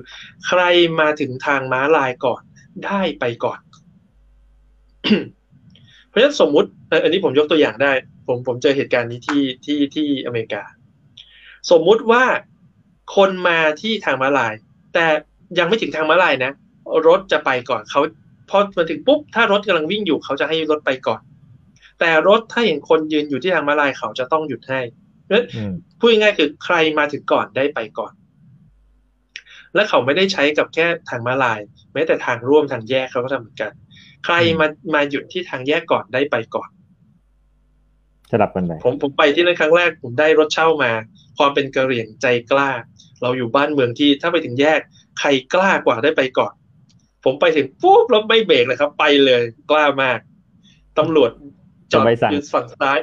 [0.47, 0.61] ใคร
[1.01, 2.43] มาถึงทางม้าลายก่อน
[2.85, 3.59] ได้ไปก่อน
[6.09, 6.69] เพราะฉะนั้นสมมุติ
[7.03, 7.93] อันนี้ผมยกตัวอย่างได้
[8.27, 10.63] ผมผมเจอเหตุการณ์นี้ที่ที่ที่อเมริกา
[11.71, 12.25] สมมุติว่า
[13.17, 14.55] คนมาที่ทางม้าลาย
[14.95, 15.07] แต่
[15.59, 16.53] ยังไม่ถึงทางม้าลายนะ
[17.07, 18.01] รถจะไปก่อนเขา
[18.51, 21.21] พอมาถึงปุ๊บ ถ้ารถกำลังวิ่งอยู่เขาจะให้รถไปก่อน
[22.01, 24.81] แต่รถถ้าเห็นคนยืนอยู่ที่ทางม้าลายเขาจะต้องหยุดให้
[25.25, 25.45] เพราะ
[25.99, 28.13] พูดง่ายๆคือใครมาถึงก่อนได้ไปก่อน
[29.75, 31.61] และเขาไม่ได้ใช้กับแค่ทางม้าลาย
[31.93, 33.73] แม้แต่ทางร่วมทางแยกเขาก็ทำเหมือนกัน
[34.25, 36.69] ใครมามาหยุดที่ทางแยกก่อนได้ไปก่อน
[38.31, 40.93] สลับกันไปผมผมไปที่นั่นครั้งแรกผมได้รถเช่ามา
[41.39, 42.71] ความเป็นกระเหรี่ยงใจกล้า
[43.23, 44.81] เราอยู่บ้านเมืองที่ถ้าไปถึงแยก
[45.19, 46.53] ใครกล้ากว่าได้ไปก่อน
[47.25, 50.19] ผมไปถึงปุ๊บแล้วไม่เบรกเลยครับ ไปเลยกล้ามาก
[50.99, 51.31] ตำรวจ
[51.93, 52.99] จอดอยู่ฝั่งซ้าย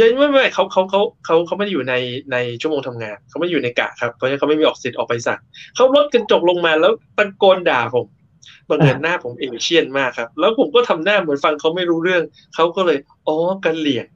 [0.00, 1.94] ยังไม่ไม่เขาเขาเขาเขาเขาไม่ได้อยู่ใน
[2.32, 5.40] ในชั่วโมงทำงาน เขาไม่อยู่ในกะครับเพราะฉะนั้นเขาไม่มีออกสิทธิ์ออกไปสั่ง
[5.74, 8.06] เขาลดกระจกลงมาแล้วตะโกนด่าผม
[8.68, 12.22] บังเอิญหน้าผมเอเชียนมากครับ แล้วผมก็ทำหน้าเหมือนฟังเขาไม่รู้เรื่อง
[12.54, 14.06] เขาก็เลยอ๋อกันเหลี่ยง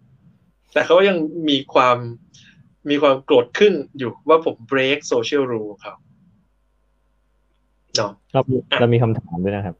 [0.73, 1.16] แต่เขายัง
[1.49, 1.97] มีความ
[2.90, 5.94] มีความโกรธขึ้นอยู่ว่าผม break social rule เขา
[7.96, 8.40] เนาะเรา
[8.80, 9.76] เรามีคำถามด้วยนะครับ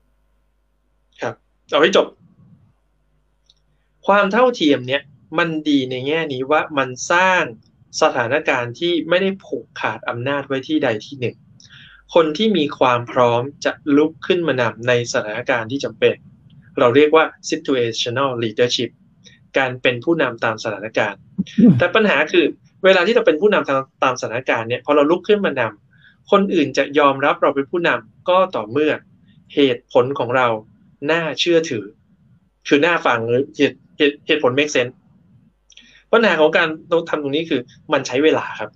[1.23, 1.35] ครับ
[1.71, 2.07] เอาให้จบ
[4.07, 5.03] ความเท่าเทียมเนี่ย
[5.39, 7.43] มันดีในแง่นี้ว่ามันสร้าง
[8.03, 11.37] สถานการณ์ที่ไม่ได้ผูกขาดอำนาจไว้ที่ใดที่หนึ่ง
[12.15, 16.15] คนที่มีความพร้อมจะลุกขึ้นมานำในสถานการณ์ที่จำเป็น
[16.79, 18.91] เราเรียกว่า situational leadership
[19.59, 21.21] การเป็นผู้นำตามสถานการณ์
[21.79, 22.45] แต่ปัญหาคือ
[22.85, 25.84] เวลาที่เราเป็นผู้นำตามตามสถานการณ์เนี่ยพอเราลุกขึ้นมานำ
[26.31, 28.93] คนอื่นจะยอมรับเราเป็นผู้นำก็ต่อเมื่อ
[29.55, 30.47] เหตุผลของเรา
[31.11, 31.85] น่าเชื่อถือ
[32.69, 33.77] คือน่าฟังหรือเหตุ
[34.27, 34.95] เหตุผล make sense
[36.13, 36.69] ปัญหาของการ
[37.09, 37.61] ทำตรงนี้คือ
[37.93, 38.71] มันใช้เวลาครับ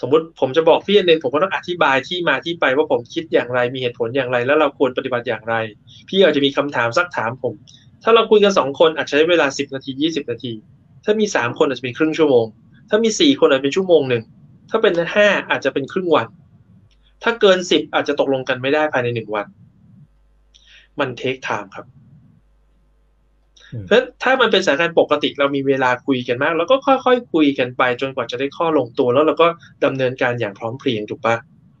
[0.00, 5.54] สมมุติผมจะบอกพี่เนนผมก็ต้องอธิบายที่มาที่ไปว่าผมคิดอย่างไร มีเหตุผลอย่างไร แล้วเราควรปฏิบัติอย่างไร
[6.08, 7.54] พี่อาจจะมีคำถามสักถามผม
[8.02, 10.52] ถ้าเราคุยกันสองคนอาจจะใช้เวลาสิบนาทียี่สิบนาที
[11.04, 12.46] ถ้ามีสามคนอาจจะเป็นครึ่งชั่วโมง
[12.88, 14.22] ถ้ามีสี่คนอาจจะเป็นชั่วโมงหนึ่ง
[14.72, 16.28] ถ้าเป็นห้าอาจจะเป็นครึ่งวัน
[17.22, 19.46] ถ้าเกินสิบอาจจะตกลงกันไม่ได้ภายในหนึ่งวัน
[20.98, 21.86] มันเทคไทม์ครับ
[23.86, 29.48] เพราะถ้ามันเป็นสถานการณ์ปกติเรามีเวลาคุยกันมาก แล้วก็ค่อยๆคุยกันไปจนกว่าจะได้ข้อลงตัว แล้วเราก็
[29.84, 31.36] ดำเนินการอย่างพร้อมเพรียงถูกปะ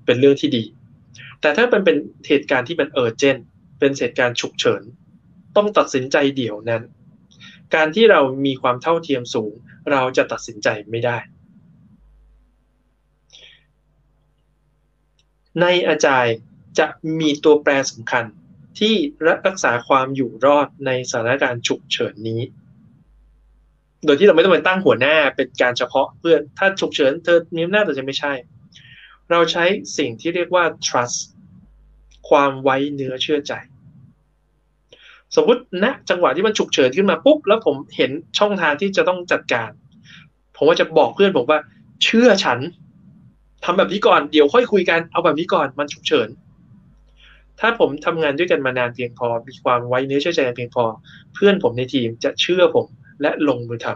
[0.06, 0.64] เป็นเรื่องที่ดี
[1.40, 1.96] แต่ถ้ามันเป็น
[2.28, 3.36] เหตุการณ์ที่มันเออเจน
[3.78, 4.82] เป็นเหตุการณ์ฉุกเฉิน
[5.56, 6.82] ต้องตัดสินใจเดี่ยวนั้น
[7.74, 9.52] การที่เรามีความเท่าเทียมสูง
[9.92, 11.18] เราจะตัดสินใจไม่ได้
[15.60, 16.34] ในอาจารย์
[16.78, 16.86] จะ
[17.20, 18.24] มีตัวแปรสำคัญ
[18.78, 18.94] ที่
[19.46, 22.40] รักษาความอยู่รอดในสถานการณ์ฉุกเฉินนี้
[24.04, 28.32] โดยที่เราไม่ต้องไปตั้งหัวหน้าเป็นการเฉพาะเพื่อถ้าฉุกเฉินเธอมีอำนาจแต่จะไม่ใช่
[29.30, 29.64] เราใช้
[29.98, 31.18] สิ่งที่เรียกว่า trust
[32.28, 33.52] ความไว้เนื้อเชื่อใจ
[35.36, 39.70] สมมติณนะจังหวะที่มันฉุกเฉินขึ้นมาปุ๊บ แล้วผมเห็นช่องทางที่จะต้องจัดการ
[40.56, 41.60] ผมก็จะบอกเพื่อนผมว่า
[42.04, 42.58] เชื่อฉัน
[43.64, 46.28] ทำแบบนี้ก่อนเดี๋ยวค่อยคุยกันเอาแบบนี้ก่อนมันฉุกเฉิน
[47.60, 50.84] ถ้าผมทำงานด้วยกันมานานเพียงพอ มีความไว้เนื้อเชื่อใจกันเพียงพอ
[51.34, 52.86] เพื่อนผมในทีมจะเชื่อผม
[53.22, 53.86] และลงมือท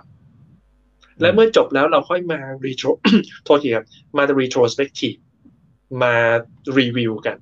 [0.57, 2.90] ำและเมื่อจบแล้วเราค่อยมา retro
[3.44, 5.18] โทษทีครับมา retrospective
[6.02, 6.14] มา
[6.79, 7.37] รีวิวกัน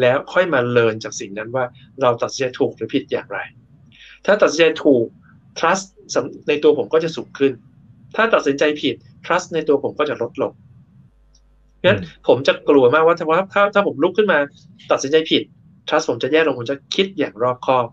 [0.00, 1.64] แล้วค่อยมาเรียนจากสิ่งนั้นว่า
[2.00, 3.38] เราตัดสินใจถูกหรือผิดอย่างไร
[4.26, 5.06] ถ้าตัดสินใจถูก
[5.58, 5.86] trust
[6.48, 7.52] ในตัวผมก็จะสูงขึ้น
[8.16, 8.94] ถ้าตัดสินใจผิด
[9.26, 10.52] trust ในตัวผมก็จะลดลง
[11.84, 14.38] งั้นผมจะกลัวมากว่าถ้าถ้าถ้าผมลุกขึ้นมา
[14.90, 15.42] ตัดสินใจผิด
[15.88, 17.86] trust ผมจะแย่ลงผมจะคิดอย่างรอบคอบ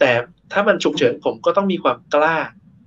[0.00, 0.10] แต่
[0.52, 2.36] ถ้ามันฉุกเฉินผมก็ต้องมีความกล้า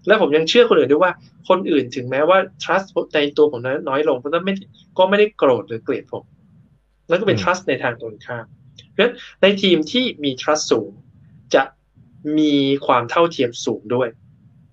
[0.08, 1.14] และผมยังเชื่อคนอื่นด้วยว่า
[1.50, 4.54] คนอื่นถึงแม้ว่า trust ในตัวผมน้อยลงเพราะนั้นไม่
[4.98, 6.24] ก็ไม่ได้โกรธหรือเกลียดผม
[7.10, 8.46] แล้วก็เป็น trust ในทางตรงข้าม
[8.92, 10.92] เพราะฉะนั้นในทีมที่มี trust สูง
[11.56, 11.64] จะ
[12.38, 12.56] มี
[12.86, 14.10] ความเท่าเทียมสูงด้วย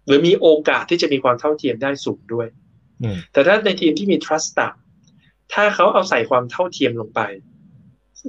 [0.07, 2.47] หรือมีโอกาสที่จะมีความเท่าเทียมได้สูงด้วย
[3.33, 4.84] แต่ถ้าในทีมที่มี trust ต่ำ
[5.52, 7.20] ถ้าเขาเอาใส่ความเท่าเทียมลงไป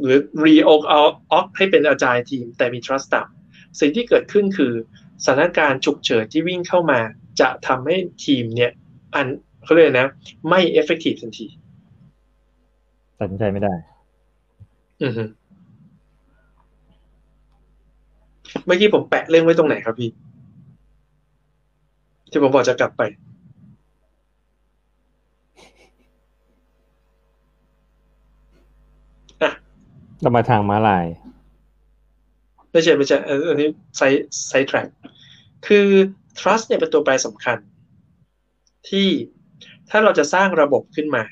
[0.02, 1.02] หรือรีโอเอา
[1.32, 4.74] ออกให้เป็นอาจารย์ทีม แต่มี trust ต่ำสิ่งที่เกิดขึ้นคือ
[5.26, 7.00] สถานการณ์ฉุกเฉินที่วิ่งเข้ามา
[7.42, 8.72] จะทำให้ทีมเนี่ย
[9.16, 9.28] อัน
[9.64, 10.08] เขาเรียกนะ
[10.50, 11.48] ไม่เอฟเฟกตีฟทันที
[13.20, 13.74] ตัดสินใจไม่ได้
[15.04, 15.24] อือฮึ
[18.66, 20.10] เมื่อกี้ผมแปะเรื่องไว้ตรงไหนครับพี่
[22.32, 23.02] ที่ผมบอกจะกลับไป
[30.26, 31.06] เรามาทางม้าลาย
[32.72, 34.02] ไม่ใช่ไม่ใช่เอออันนี้ไซ
[34.48, 34.88] ไซแทร็ก
[35.68, 35.88] คือ
[36.40, 37.58] trust เนี่ยเป็นตัวแปรสำคัญ
[38.90, 39.08] ที่
[39.90, 41.24] ถ้าเราจะสร้างระบบขึ้นมา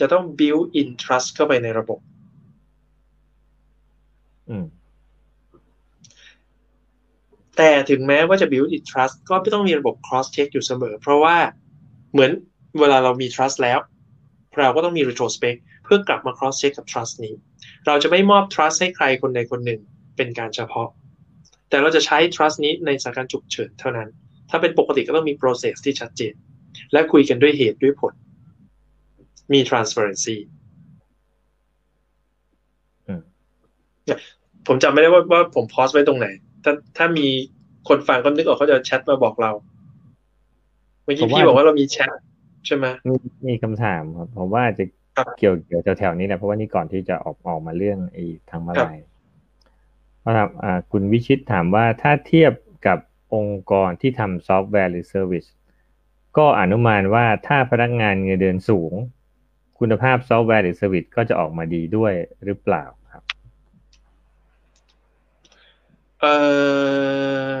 [0.00, 1.98] จะต้อง build in trust เข้าไปในระบบ
[4.48, 4.66] อืม
[7.56, 11.36] แต่ถึงแม้ว่าจะ build in trust ก็ไม่ต้องมีระบบ cross check อยู่เสมอ เพราะว่า
[12.12, 12.30] เหมือน
[12.80, 13.78] เวลาเรามี trust แล้ว
[14.58, 17.34] เราก็ต้องมี retrospect เพื่อกลับมา cross check กับ trust นี้
[17.86, 19.80] เราจะไม่มอบ trust ให้ใครคนใดคนหนึ่ง
[20.16, 20.88] เป็นการเฉพาะ
[21.68, 24.08] แต่เราจะใช้ trust นี้ในสถานการณ์ฉุกเฉินเท่านั้น
[24.50, 26.34] ถ้าเป็นปกติก็ต้องมี process ที่ชัดเจน
[26.92, 28.14] และคุยกันด้วยเหตุด้วยผล
[29.52, 30.36] มี transparency
[33.06, 33.22] อืม
[34.04, 34.18] เนี่ย
[34.66, 36.26] ผมจำไม่ได้ว่าว่าผมพอสไว้ตรงไหน
[36.64, 37.26] ถ้าถ้ามี
[37.88, 39.52] คนฟังก็นึกออกเขาจะแชทมาบอกเรา
[41.04, 42.10] เมื่อกี้พี่บอกว่าเรามีแชท
[42.66, 43.16] ใช่ไหมมี
[43.48, 45.03] มีคำถามครับผมว่าจะครับ
[45.38, 48.96] เกี่ยวเกี่ยวแถวๆนี้แหละเพราะว่านี่ก่อนที่จะออกออกมาเรื่องไอ้ทางมาลาย
[50.20, 52.52] เขาถามอ่าคุณวิชิตถามว่าถ้าเทียบ
[52.86, 52.98] กับ
[53.34, 55.44] องค์กรที่ทำซอฟต์แวร์หรือ service
[56.36, 58.92] ก็อนุมานว่าถ้าพนักงานเงินเดือนสูง
[59.78, 62.12] คุณภาพซอฟต์แวร์หรือ service ก็จะออกมาดีด้วย
[62.44, 63.22] หรือเปล่าครับ
[66.20, 66.34] เอ่
[67.58, 67.60] อ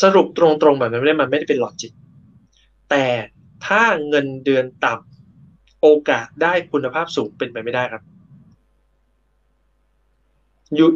[0.00, 2.07] สรุปตรงๆแบบนั้นไม่ได้มันไม่ได้เป็นลอจิกแต่
[3.68, 8.02] ถ้าเงินเดือนต่ำโอกาสได้คุณภาพสูงเป็นไปไม่ได้ครับ
[10.78, 10.86] you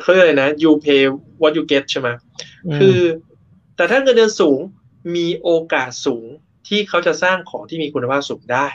[0.00, 1.02] เขาเรียกอะไรนะ you pay
[1.40, 2.08] what you get ใช่ไหม
[2.76, 2.98] คือ
[3.76, 4.58] แต่ถ้าเงินเดือนสูง
[5.16, 6.26] มีโอกาสสูง
[6.68, 8.66] ที่เขาจะสร้างของที่มีคุณภาพสูงได้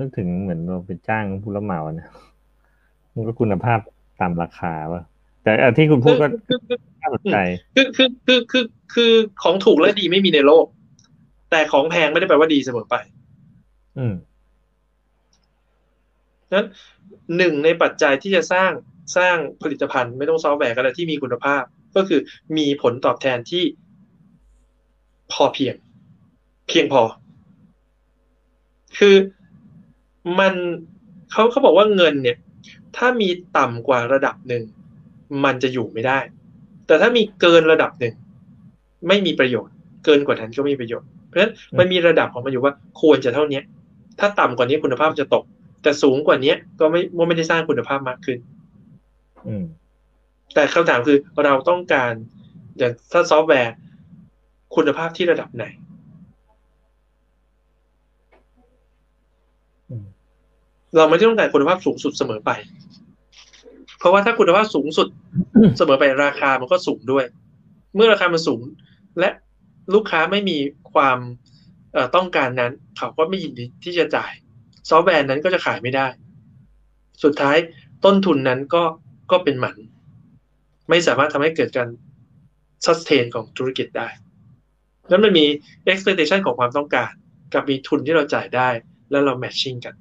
[0.00, 2.08] นึกถึงเหมือนเราไปจ้างผู้รับเหมานะ
[3.14, 3.78] มันก็คุณภาพ
[4.20, 5.02] ตามราคาว่ะ
[5.42, 7.36] แต่อันที่คุณพูดก็คือคือ น่าสนใจ
[7.74, 10.66] คือคือคือคือคือของถูกและดีไม่มีในโลก
[11.50, 12.96] แต่ของแพงไม่ได้แปลว่าดีเสมอไป
[13.98, 14.14] อืม
[16.52, 16.66] นั้น
[17.36, 18.70] หนึ่งในปัจจัยที่จะสร้าง
[19.16, 21.62] สร้างผลิตภัณฑ์ไม่ต้องซอฟต์แวร์ก็ได้ที่มีคุณภาพ
[21.96, 22.20] ก็คือ
[22.56, 23.64] มีผลตอบแทนที่
[25.32, 25.74] พอเพียง
[26.68, 27.02] เพียงพอ
[28.98, 29.16] คือ
[30.38, 30.54] มัน
[31.30, 32.38] เขาเขาบอกว่าเงินเนี่ย
[32.96, 34.62] ถ้ามีต่ำกว่าระดับหนึ่ง
[35.44, 36.18] มันจะอยู่ไม่ได้
[36.90, 38.14] แต่ถ้ามีเกินระดับหนึ่ง
[39.08, 39.74] ไม่มีประโยชน์
[40.04, 43.62] เกินกว่านั้นก็ไม่มีประโยชน์ เพราะฉะนั้นมันมีระดับของมันอยู่ว่าควรจะเท่าเนี้ย
[44.18, 45.44] ถ้าต่ำกว่านี้คุณภาพจะตก
[45.82, 48.38] แต่สูงกว่านี้ก็ไม่ว่าไม่ได้สร้างคุณภาพมากขึ้น
[49.46, 49.64] อืม
[50.54, 52.12] แต่คำถามคือเราต้องการ
[52.78, 53.74] อย่างถ้าซอฟต์แวร์
[54.76, 55.64] คุณภาพที่ระดับไหน
[59.88, 60.04] อืม
[60.96, 62.50] เราไม่ได้ต้องการคุณภาพสูงสุดเสมอไป
[64.00, 65.08] เพราะว่าถ้าคุณภาพสูงสุด
[65.76, 67.24] เสมอไปราคามันก็สูงด้วย
[67.94, 68.60] เมื่อราคามันสูง
[69.18, 69.30] และ
[69.94, 70.58] ลูกค้าไม่มี
[70.92, 71.18] ความ
[71.92, 74.32] เอ่อต้องการนั้น เขาก็ไม่ยินดีที่จะจ่าย
[74.90, 76.06] ซอฟต์แวร์นั้นก็จะขายไม่ได้
[77.22, 77.56] สุดท้าย
[78.04, 78.82] ต้นทุนนั้นก็
[79.30, 79.76] ก็เป็นหมัน
[80.90, 81.88] ไม่สามารถทำให้เกิดการ
[82.86, 84.08] sustain ของธุรกิจได้
[85.10, 85.46] นั้นมันมี
[85.92, 87.10] expectation ของความต้องการ
[87.52, 88.68] กับมีทุนที่เราจ่ายได้
[89.10, 89.94] แล้วเรา matching กัน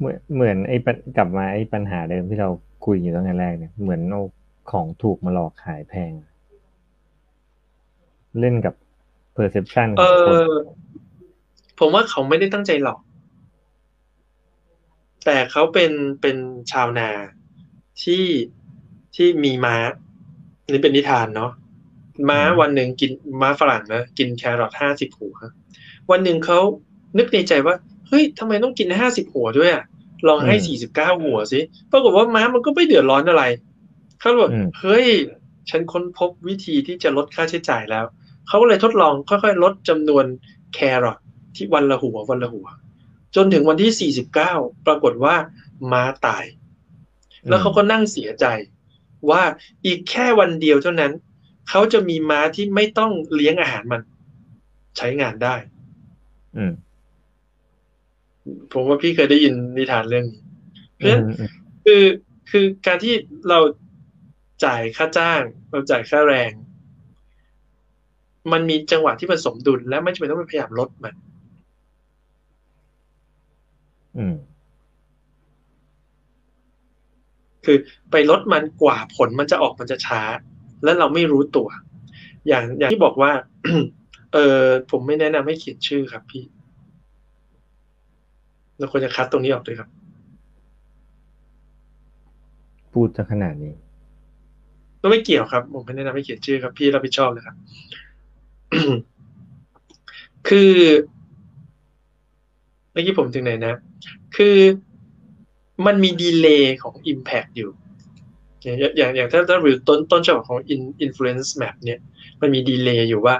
[0.00, 2.50] เหมือนเหมือนไอ้ปัญกลับมาไอ้ปัญหาเดิมที่เรา
[2.84, 4.22] คุยอยู่ตั้งแต่แรกเนี่ยเหมือนเอา
[4.70, 6.12] ของถูกมาหลอกขายแพง
[8.40, 8.74] เล่นกับ
[9.36, 10.52] perception ขเอองคนอ
[11.78, 13.00] ผมว่าเขาไม่ได้ตั้งใจหลอก
[15.24, 16.36] แต่เขาเป็นเป็น
[16.72, 17.10] ชาวนา
[18.02, 18.24] ที่
[19.16, 19.76] ที่มีม้า
[20.62, 21.52] อันนี่เป็นนิทานเนาะ
[22.30, 23.10] ม้าวันหนึ่งกิน
[23.40, 25.34] ม้าฝรั่งนะกินแครอทห้าสิบหัว
[26.10, 26.60] วันหนึ่งเขา
[27.18, 27.74] นึกในใจว่า
[28.10, 29.84] เฮ้ยทำไมต้องกินห้าสิบหัวด้วยอะ
[30.28, 31.60] ลองให้สี่สิบเก้าหัวสิ
[31.92, 33.44] ปรากฏว่าม้ามันก็ไม่เดือดร้อนอะไร
[34.20, 34.50] เขาบอก
[34.80, 35.06] เฮ้ย
[35.70, 38.04] ฉันค้นพบวิธีที่จะลดค่าใช้จ่ายแล้ว
[38.48, 40.24] เขาก็เลยทดลองค่อยๆ ลดจำนวน
[40.74, 41.18] แครอท
[41.56, 42.66] ที่วันละหัววันละหัว
[43.36, 45.34] จนถึงวันที่49ปรากฏว่า
[45.92, 46.44] ม้าตาย
[47.48, 48.46] แล้วเขาก็นั่งเสียใจ
[49.30, 49.42] ว่า
[49.86, 51.12] อีกแค่วันเดียวเท่านั้น
[51.68, 54.00] เขาจะมีม้าที่ไม่ต้องเลี้ยงอาหารมัน
[54.96, 55.54] ใช้งานได้
[56.56, 56.72] อืม
[58.72, 60.42] ผมว่าพี่เคยได้ยินนิทานเรื่องนี้
[60.94, 61.50] เพราะฉะนั้นอืม
[61.86, 62.04] คือ
[62.50, 63.14] คือการที่
[63.48, 63.58] เรา
[64.64, 66.52] จ่ายค่าจ้าง เราจ่ายค่าแรง
[68.52, 71.14] มันมีจังหวะที่มันสมดุลและไม่จำเป็นต้องไปพยายามลดมัน
[74.16, 74.36] อืม
[77.64, 77.76] คือ
[78.10, 80.22] ไปลดมันกว่าผลมันจะออกมันจะช้า
[80.84, 81.68] และเราไม่รู้ตัว
[82.48, 83.32] อย่างอย่างที่บอกว่า
[84.32, 86.44] เออผมไม่แนะนำให้เขียนชื่อครับพี่
[88.80, 89.88] เราควรจะคัดตรงนี้ออกด้วยครับ
[92.92, 93.72] พูดจะขนาดนี้
[95.02, 97.56] ก็ไม่เกี่ยวครับ ผมไม่แนะนำให้เขียนชื่อครับ พี่รับผิดชอบเลยครับ
[100.48, 100.72] คือ
[102.92, 103.74] เมื่อกี้ผมถึงไหนนะ
[104.36, 104.56] คือ
[105.86, 107.70] มันมีดีเลย์ของ Impact อยู่
[108.62, 110.60] อย่างอย่างอย่างถ้าถ้าหรือต้นต้นฉบับของ
[111.04, 111.98] Influence Map เนี่ย
[112.40, 113.34] มันมีดีเลย์อยู่ว่า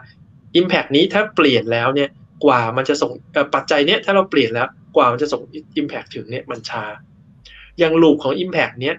[0.60, 2.10] Impact นี้ถ้าเปลี่ยนแล้วเนี่ย
[2.44, 3.12] กว่ามันจะส่ง
[3.54, 5.42] ปัจจัยเนี้ยถ้าเราเปลี่ยนแล้วกว่ามันจะส่ง
[5.80, 6.84] Impact ถึงเนี่ยมันช้า
[7.78, 8.96] อย่างลูปของ Impact เนี้ย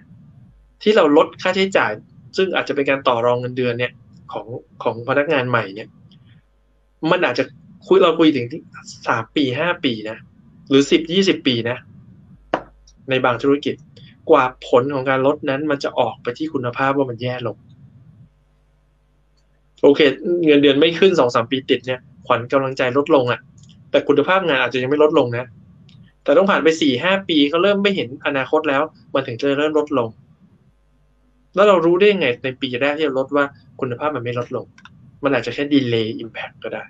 [0.82, 1.90] ที่เราลดค่าใช้จ่าย
[2.36, 3.92] ซึ่งอาจจะเป็นการต่อรองเงินเดือนเนี่ย
[4.32, 4.46] ของ
[4.82, 5.88] ของพนักงานใหม่เนี่ย
[7.10, 7.44] มันอาจจะ
[7.86, 8.46] คุยเราคุยถึง
[9.08, 10.16] สามปีห้าปีนะ
[10.68, 11.76] หรือสิบยี่สิบปีนะ
[13.10, 13.74] ในบางธุรกิจ
[14.30, 17.56] กว่าผลของการลดนั้นมันจะออกไปที่คุณภาพว่ามันแย่ลง
[19.82, 20.00] โอเค
[20.46, 23.40] เงินเดือนไม่ขึ้นสองสามปีติดเนี่ย ขวัญกำลังใจลดลงอะ่ะ
[23.90, 25.44] แต่คุณภาพงานอาจจะยังไม่ลดลงนะ
[26.24, 28.82] แต่ต้องผ่านไปสี่ห้าปีเขาเริ่มไม่เห็นอนาคตแล้ว
[29.14, 30.08] มันถึงจะเริ่มลดลง
[31.54, 33.44] แล้วเรารู้ได้ยังไงในปีแรกที่เราลดว่า
[33.80, 34.66] คุณภาพมันไม่ลดลง
[35.24, 36.84] มันอาจจะแค่ดีเลย์อิมแพคก็ได้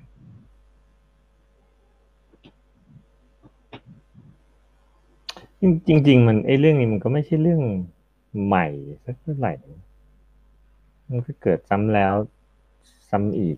[5.60, 7.60] จริงจริงๆมันไอ้เรื่องนี้มันก็ไม่ใช่เรื่อง
[8.44, 8.66] ใหม่
[9.04, 9.52] สักเท่าไหร่
[11.08, 12.14] มันก็เกิดซ้ำแล้ว
[13.10, 13.56] ซ้ำอีก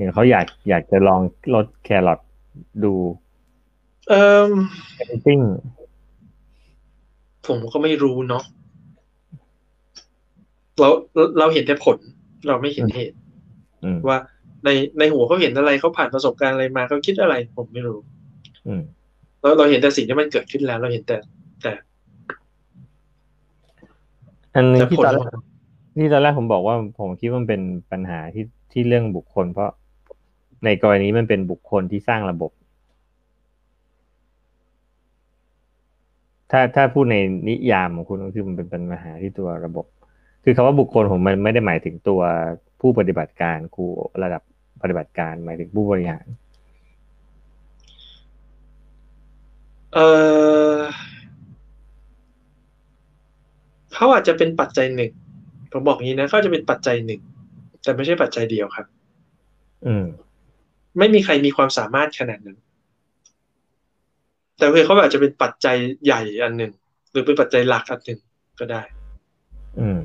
[0.00, 1.20] อย่างเขาอยากอยากจะลอง
[1.54, 2.20] ลดแครอท
[2.84, 2.92] ดู
[4.08, 4.50] เอ่อ
[5.26, 5.40] ติ้ง
[7.46, 8.42] ผมก็ไม่รู้เนาะ
[10.80, 10.88] เรา
[11.38, 11.98] เราเห็นแต่ผล
[12.46, 13.16] เราไม่เห็นเหตุ
[13.84, 14.18] อืมว่า
[14.64, 17.98] ในในหัวเขาเห็นอะไรเขาผ่านประสบการณ์อะไรมาเขาคิดอะไร ผมไม่รู้
[18.66, 18.82] อืม
[19.40, 21.16] เราเราเห็นแต่สิ่งที่มันเกิดขึ้นแล้ว เราเห็นแต่
[21.62, 21.72] แต่
[24.54, 25.40] อันนึงแต่ที่ผลตอนแรก
[25.96, 29.70] ที่ตอนแรกผมบอกว่า ผมคิดว่ามันเป็นปัญหาที่ที่เรื่องบุคคล เพราะ
[30.64, 32.50] ในกรณีมันเป็นบุคคลที่สร้างระบบ
[36.50, 37.16] ถ้าถ้าพูดใน
[37.48, 39.86] นิยามของคุณก็คือมันเป็นปัญหาที่ตัวระบบ
[40.44, 42.20] คือคำว่าบุคคลผมมันไม่ได้หมายถึงตัว
[42.80, 43.86] ผู้ปฏิบัติการครู
[44.22, 44.42] ระดับ
[44.82, 46.26] ปฏิบัติการหมายถึงผู้บริหาร
[49.94, 49.98] เอ
[50.74, 50.76] อ
[53.94, 55.12] เขาอาจจะเป็นปัจจัยหนึ่ง
[55.72, 57.20] ผมบอกงี้นะเขาจะเป็นปัจจัยหนึ่ง
[57.82, 58.86] แต่ไม่ใช่ปัจจัยเดียวครับ
[59.86, 60.06] อืม
[60.98, 62.58] ไม่มีใครมีความสามารถขนาดนั้น
[64.58, 66.72] แต่เพื่อเขาอาจจะเป็นปัจจัยใหญ่อันหนึ่ง
[67.10, 68.20] หรือเป็นปัจจัยหลักอันหนึ่ง
[68.58, 68.82] ก็ได้
[69.80, 70.00] อืม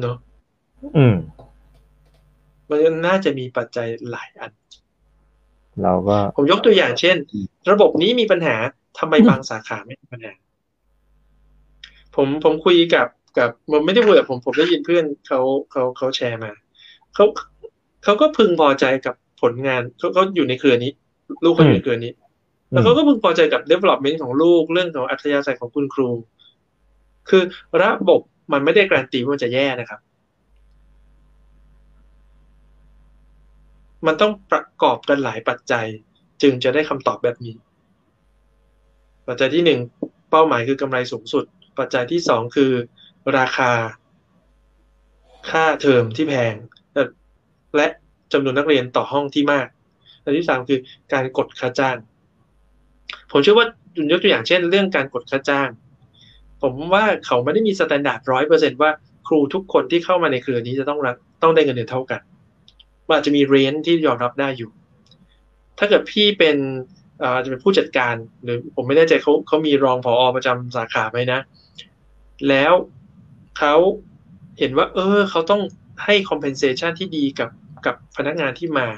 [0.00, 0.16] เนาะ
[0.96, 1.16] อืม
[2.68, 4.52] มันน่าจะมีปัจจัยหลายอัน
[5.82, 7.16] เราก็ผมยกตัวอย่างเช่น
[7.70, 8.56] ระบบนี้มีปัญหา
[8.98, 10.32] ทำไมบางสาขาไม่มีปัญหา
[12.16, 13.06] ผมผมคุยกับ
[13.38, 15.40] กับผมไม่ได้คุยกับผมผมได้ยินเพื่อนเขา
[15.72, 16.50] เขาเขาแชร์มา
[17.14, 17.24] เขา
[18.04, 20.92] เขาก็พึงพอใจกับผลงานเขาเขาอยู่ในเครือนี้
[21.44, 22.12] ลูกเขาอยู่ในเครือนี้
[22.70, 26.10] แล้วเขาก็พึงพอใจกับ development ของลูกเรื่องของอัธยาศัยของคุณครู
[27.28, 27.42] คือ
[27.82, 28.20] ระบบ
[28.52, 30.00] มันไม่ได้การันตีว่ามันจะแย่นะครับ
[34.06, 35.86] มันต้องประกอบกันหลายปัจจัย
[36.42, 37.54] จึงจะได้คำตอบแบบนี้
[39.26, 39.80] ปัจจัยที่หนึ่ง
[40.30, 41.44] เป้าหมายคือกำไรสูงสุด
[41.78, 42.72] ปัจจัยที่สองคือ
[43.38, 43.70] ราคา
[45.50, 46.54] ค่าเทอมที่แพง
[47.76, 47.86] และ
[48.32, 49.66] จำนวนนักเรียนต่อห้องที่มาก
[50.22, 50.80] อันที่สามคือ
[51.12, 51.96] การกดค่าจ้าง
[53.30, 53.66] ผมเชื่อว่า
[53.96, 55.68] ยุนยกตัวอย่างเช่น เรื่องการกดค่าจ้าง
[56.62, 58.90] ผมว่าเขาไม่ได้มี standard ร้อยเปอร์เซ็นต์ว่า
[59.26, 62.20] ครูทุกคนที่เข้ามาในเครือนี้จะต้องรับต้องได้เงินเดือนเท่ากัน
[63.06, 64.70] มันอาจจะมี range ที่ยอมรับได้อยู่
[65.78, 66.56] ถ้าเกิดพี่เป็น
[67.22, 68.14] อาจจะเป็นผู้จัดการ
[68.44, 71.40] หรือผมไม่แน่ใจเขาเขามีรองผอ.ประจำสาขาไหมนะ
[72.48, 72.72] แล้ว
[73.58, 73.74] เขา
[74.58, 75.62] เห็นว่า เออ เขาต้อง
[76.04, 77.50] ให้ compensation ที่ดีกับ
[77.86, 78.88] กับพนักงานที่มา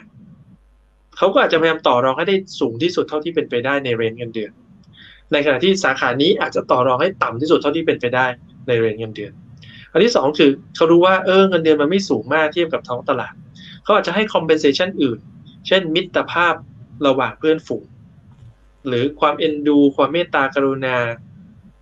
[1.17, 4.53] เขาก็อาจจะพยายามต่อรองให้ได้สูงที่สุดเท่าที่เป็นไปได้ในเรนเงินเดือน
[5.33, 8.27] ในขณะที่สาขานี้อาจจะต่อรองให้ต่ำที่สุดเท่าที่เป็นไปได้
[8.67, 9.33] ในเรนเงินเดือน
[9.91, 13.35] อันที่สองคือเขารู้ว่าเออเงินเดือนมันไม่สูงมากเทียบกับท้องตลาด
[13.83, 15.19] เขาอาจจะให้ compensation อื่น
[15.67, 16.55] เช่น มิตรภาพ
[17.07, 17.85] ระหว่างเพื่อนฝูง
[18.87, 20.97] หรือความเอ็นดู ความเมตตากรุณา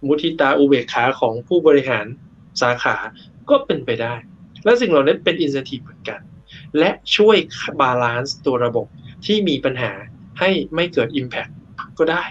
[0.06, 2.06] มุทิตาอุเบกขาของผู้บริหาร
[2.60, 2.96] สาขา
[3.50, 4.14] ก็เป็นไปได้
[4.64, 6.20] และสิ่งเหล่านั้นเป็น incentive เหมือนกัน
[6.78, 7.36] และช่วย
[7.80, 8.86] บาลานซ์ตัวระบบ
[9.26, 9.92] ที่มีปัญหา
[10.38, 11.52] ให้ไม่เกิด Impact
[11.98, 12.24] ก็ได้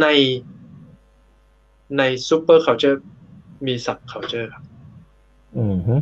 [0.00, 0.06] ใน
[1.98, 2.98] ใน Super Culture
[3.66, 4.64] มี Sub Culture ครับ
[5.56, 5.96] อืมฮึ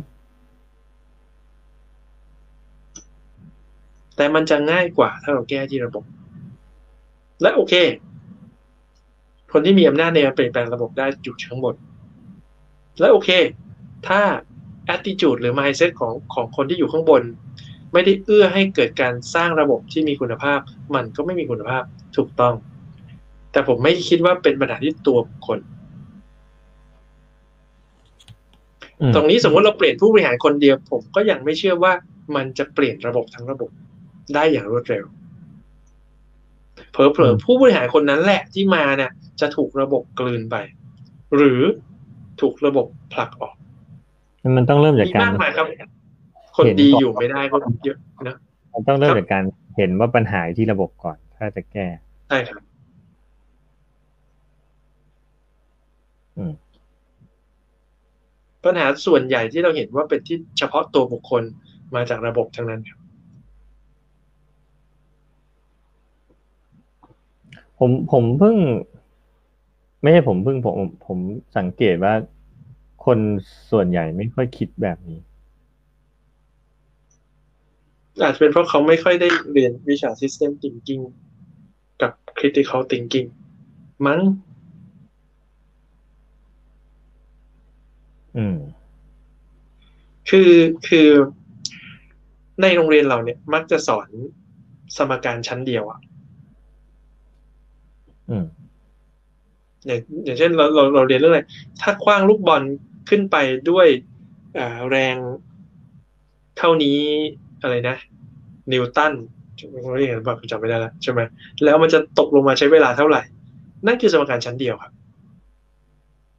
[4.15, 6.03] แต่มันจะง่ายกว่าถ้าเราแก้ที่ระบบ
[7.41, 7.73] และโอเค
[9.53, 11.75] คนที่มีอำนาจในการเปลี่ยนแปลงระบบได้อยู่ข้างบน
[12.99, 13.29] และโอเค
[14.07, 14.21] ถ้า
[14.95, 17.23] attitude หรือ mindset ของของคนที่อยู่ข้างบน
[17.93, 20.59] ไม่ได้เอื้อให้เกิดการสร้างระบบที่มีคุณภาพ
[20.95, 21.83] มันก็ไม่มีคุณภาพ
[22.17, 22.53] ถูกต้อง
[23.51, 25.59] แต่ผมไม่คิดว่าเป็นปัญหาที่ตัวบุคคล
[29.01, 31.93] อืมตรงนี้สมมติเราเปลี่ยนผู้บริหารคนเดียว ผมก็ยังไม่เชื่อว่า
[32.35, 33.69] มันจะเปลี่ยนระบบทั้งระบบ
[34.33, 35.05] ได้อย่างรวดเร็ว
[36.93, 40.55] เผลอๆผู้บริหารคนนั้นแหละที่มาเนี่ยจะถูกระบบกลืนไป
[41.35, 41.61] หรือ
[42.41, 43.53] ถูกระบบผลักออก
[44.57, 45.65] มันต้องเริ่มจากมีการมากมายครับ
[46.57, 48.35] คนดีอยู่ไม่ได้ก็เยอะนะ
[48.73, 49.43] มันต้องเริ่มครับจากการ
[49.77, 51.87] เห็นว่าปัญหาอยู่ที่ระบบก่อน ถ้าจะแก้
[52.29, 52.61] ใช่ครับ
[56.37, 56.53] อืม
[58.65, 61.43] ปัญหาส่วนใหญ่ที่เราเห็นว่าเป็นที่เฉพาะตัวบุคคล
[61.95, 62.99] มาจากระบบทั้งนั้นครับ
[67.79, 68.57] ผมผมเพิ่ง
[70.01, 71.17] ไม่ใช่ผมเพิ่งผมผม
[71.57, 72.13] สังเกตว่า
[73.05, 73.19] คน
[73.71, 75.19] ส่วนใหญ่ไม่ค่อยคิดแบบนี้
[78.21, 81.03] อาจจะเป็นเพราะเขาไม่ค่อยได้เรียนวิชา System Thinking
[82.01, 83.29] กับ Critical Thinking
[84.07, 84.21] มั้ง
[88.37, 88.57] อืม
[90.29, 90.51] คือ
[90.87, 91.09] คือ
[92.61, 94.09] ในโรงเรียนเราเนี่ย มักจะสอน
[94.97, 95.99] สมการชั้นเดียวอะ
[98.29, 98.45] อืม
[99.85, 101.41] อย่างอย่างเช่นเราเราเราเรียนเรื่องอะไร
[101.81, 102.63] ถ้าคว้างลูกบอล
[103.09, 103.35] ขึ้นไป
[103.69, 103.87] ด้วย
[104.57, 105.15] อ่าแรง
[106.57, 106.99] เท่านี้
[107.61, 107.97] อะไรนะ
[108.71, 109.13] นิวตัน
[109.81, 111.19] เราเรียกกันแบบจำไม่ได้แล้วใช่ไหม
[111.63, 113.21] แล้วมันจะตกลงมาใช้เวลาเท่าไหร่
[113.85, 114.91] นั่นคือสมการชั้นเดียวครับ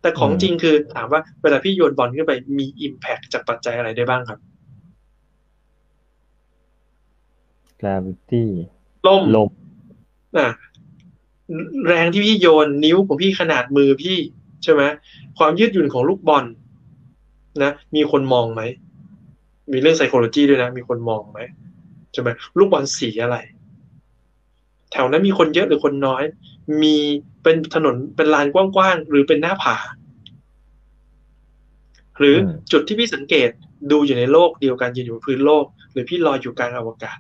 [0.01, 4.39] แต่ของอืมจริงคือถามว่าเวลาพี่โยนบอลขึ้นไปมี Impact จากปัจจัยอะไรได้บ้างครับ
[7.81, 8.45] gravity
[9.07, 9.49] ลมลม
[10.37, 10.47] อะ
[11.89, 14.17] แรงที่พี่โยนนิ้วของพี่ขนาดมือพี่
[14.63, 14.83] ใช่ไหม
[15.39, 16.45] ความยืดหยุ่นของลูกบอล
[17.63, 18.63] นะมีคนมองไหม
[19.73, 21.41] มีเรื่อง psychology ด้วยนะ มีคนมองไหม
[22.13, 22.29] ใช่ไหม
[22.59, 23.37] ลูกบอลสีอะไร
[24.93, 26.23] แถวนั้นมีคนเยอะหรือคนน้อย
[26.83, 26.97] มี
[27.43, 29.77] เป็นถนนเป็นลานกว้างๆ หรือเป็นหน้าผา
[32.19, 33.51] หรืออมจุดที่พี่สังเกต
[33.91, 37.19] ดูอยู่ในโลกเดียวกันยืนอยู่บนพื้นโลก หรือพี่ลอยอยู่กลางอวกาศ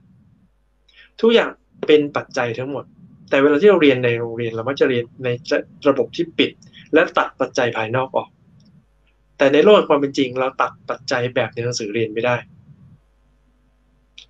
[1.20, 1.50] ทุกอย่าง
[1.86, 2.84] เป็นปัจจัยทั้งหมด
[3.34, 5.28] แต่เวลาที่เราเรียนในโรงเรียนเรามักจะเรียนใน
[5.88, 6.50] ระบบที่ปิด
[6.94, 8.28] และตัดปัจจัยภายนอกออก
[9.38, 12.36] แต่ในโลกแห่งความเป็นจริง เราตัดปัจจัยแบบในหนังสือเรียนไม่ได้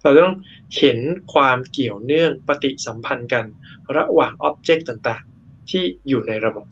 [0.02, 0.36] เราต้อง
[0.78, 0.98] เห็น
[1.34, 3.44] ความเกี่ยวเนื่องปฏิสัมพันธ์กัน
[3.96, 6.66] ระหว่างอ็อบเจกต์ต่างๆ ที่อยู่ในระบบ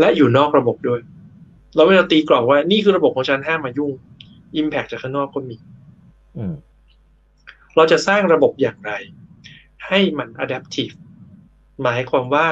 [0.00, 1.00] และอยู่นอกระบบด้วย
[1.76, 3.92] เราไม่เราตีกรอบว่านี่คือระบบของฉันห้ามมายุ่ง
[4.60, 5.56] Impact จากข้างนอกก็มี
[6.36, 6.54] อืม
[7.76, 8.92] เราจะสร้างระบบอย่างไร
[9.86, 10.94] ให้มัน adaptive
[11.82, 12.46] หมายความว่า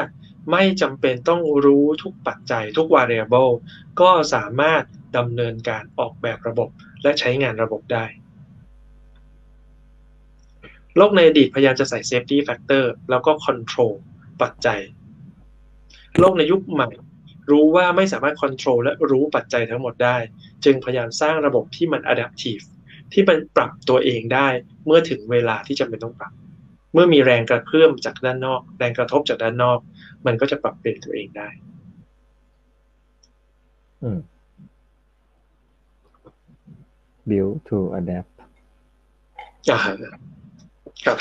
[0.52, 3.52] ไม่จำเป็นต้องรู้ทุกปัจจัยทุก variable
[4.00, 4.82] ก็สามารถ
[5.16, 6.68] ดำเนินการออกแบบระบบ
[7.02, 8.04] และใช้งานระบบได้
[10.96, 13.94] โลกในอดีตพยายามจะใส่ safety factor แล้วก็ control
[14.42, 14.80] ปัจจัย
[16.18, 16.88] โลกในยุคใหม่
[17.50, 20.16] รู้ว่าไม่สามารถ control และรู้ปัจจัยทั้งหมดได้
[20.64, 22.64] จึงพยายามสร้างระบบที่มัน adaptive
[23.12, 24.48] ที่มันปรับตัวเองได้
[24.86, 26.32] เมื่อถึงเวลาที่จำเป็นต้องปรับ
[26.98, 29.78] มื่อมีแรงกระเพื่อมจากด้านนอก แรงกระทบจากด้านนอก
[30.26, 31.48] มันก็จะปรับเปลี่ยนตัวเองได้
[34.02, 34.18] อืม
[37.28, 38.32] build to adapt
[39.70, 39.78] อ่า
[41.04, 41.18] ครับ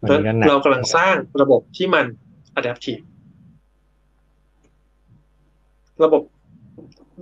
[0.00, 2.06] วันนี้ก็หนักเรากำลังสร้างระบบที่มัน
[2.58, 3.02] adaptive
[6.04, 6.22] ระบบ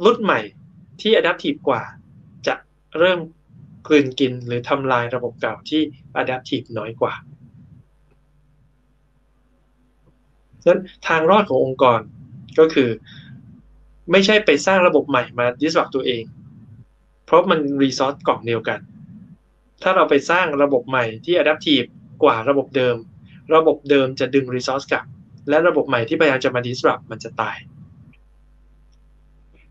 [0.04, 0.40] รุ่นใหม่
[1.00, 1.82] ที่ adaptive กว่า
[2.46, 2.54] จะ
[2.98, 3.18] เริ่ม
[3.86, 5.82] กลืนกินหรือทำลายระบบเก่าที่
[6.20, 7.14] adaptive น้อยกว่า
[10.62, 12.00] ฉะนั้นทางรอดขององค์กร
[12.58, 12.90] ก็คือ
[14.10, 16.24] ไม่ใช่ไปสร้างระบบใหม่มา disrupt ตัวเอง
[17.26, 18.80] เพราะมัน resource กล่องเดียวกัน
[19.82, 21.88] ถ้าเราไปสร้างระบบใหม่ที่ adaptive
[22.22, 22.96] กว่าระบบเดิม
[23.54, 25.04] ระบบเดิมจะดึง resource กลับ
[25.48, 27.56] และระบบใหม่ที่พยายามจะมา disrupt มันจะตาย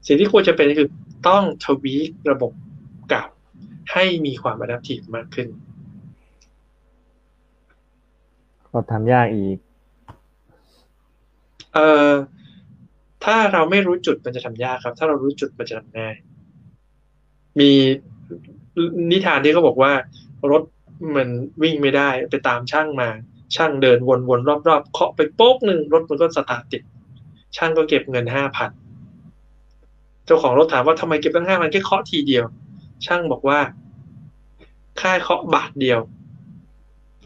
[0.07, 0.89] สิ่งที่ควรจะเป็นคือ
[1.27, 1.95] ต้องทวี
[2.31, 2.51] ระบบ
[3.93, 5.47] ให้มีความ adaptive มากขึ้น
[8.71, 9.57] ก็ทำยากอีก
[11.73, 12.11] เอ่อ
[13.23, 16.15] ถ้าเราไม่รู้จุดมันจะทำยากครับ ถ้าเรารู้จุดมันจะทำง่าย
[17.59, 17.71] มี
[19.11, 19.93] นิทานที่เขาบอกว่า
[20.51, 20.63] รถ
[21.15, 21.27] มัน
[21.63, 23.09] วิ่งไม่ได้ไปตามช่างมา
[23.55, 26.81] ช่างเดินวนๆรอบๆเคาะไปโป๊กหนึ่งรถมันก็สตาร์ทติด
[27.57, 28.71] ช่างก็เก็บเงินห้าพัน
[30.25, 32.45] เจ้าของรถถามว่าทำไมเก็บตั้งห้าพันแค่เคาะทีเดียว
[33.05, 33.59] ช่างบอกว่า
[34.99, 35.99] ค่าเคาะบาทเดียว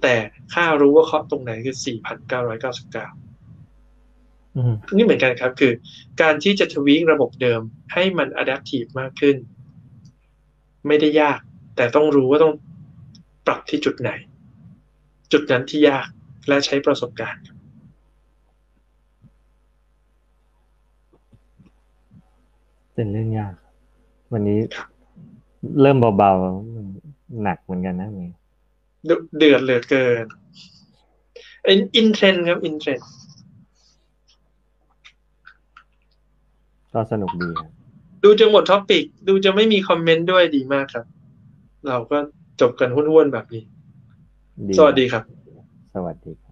[0.02, 0.16] แต่
[0.54, 3.08] ค่ารู้ว่าเคาะตรงไหนคือสี่พันเก้าร้อยเก้าสิบเก้า
[4.56, 5.74] อืมนี่เหมือนกันครับ คือ
[6.22, 7.62] การที่จะทวีกระบบเดิม
[7.94, 9.36] ให้มัน adaptive มากขึ้น
[10.88, 11.40] ไม่ได้ยาก
[11.76, 12.54] แต่ต้องรู้ว่าต้อง
[13.48, 14.12] ปรับที่จุดไหน
[15.32, 16.08] จุดนั้นที่ยาก
[16.48, 17.44] และใช้ประสบการณ์
[22.94, 23.54] เป็นเรื่องยาก
[24.34, 24.88] วันนี้ครับ
[25.82, 26.75] เริ่มเบาๆ
[27.42, 28.30] หนักเหมือนกันนะนี่
[29.10, 30.26] ดุเดือดเหลือเกิน
[31.68, 33.00] in in trend ครับ in trend
[36.94, 37.70] ก็สนุกดีครับ
[38.24, 41.06] ดูจะหมด topic ดูจะไม่มี comment ด้วยดีมากครับ
[41.88, 42.18] เราก็
[42.62, 43.64] จบกันห้วนๆแบบนี้
[44.68, 45.24] ดีสวัสดีครับ
[45.96, 46.45] สวัสดี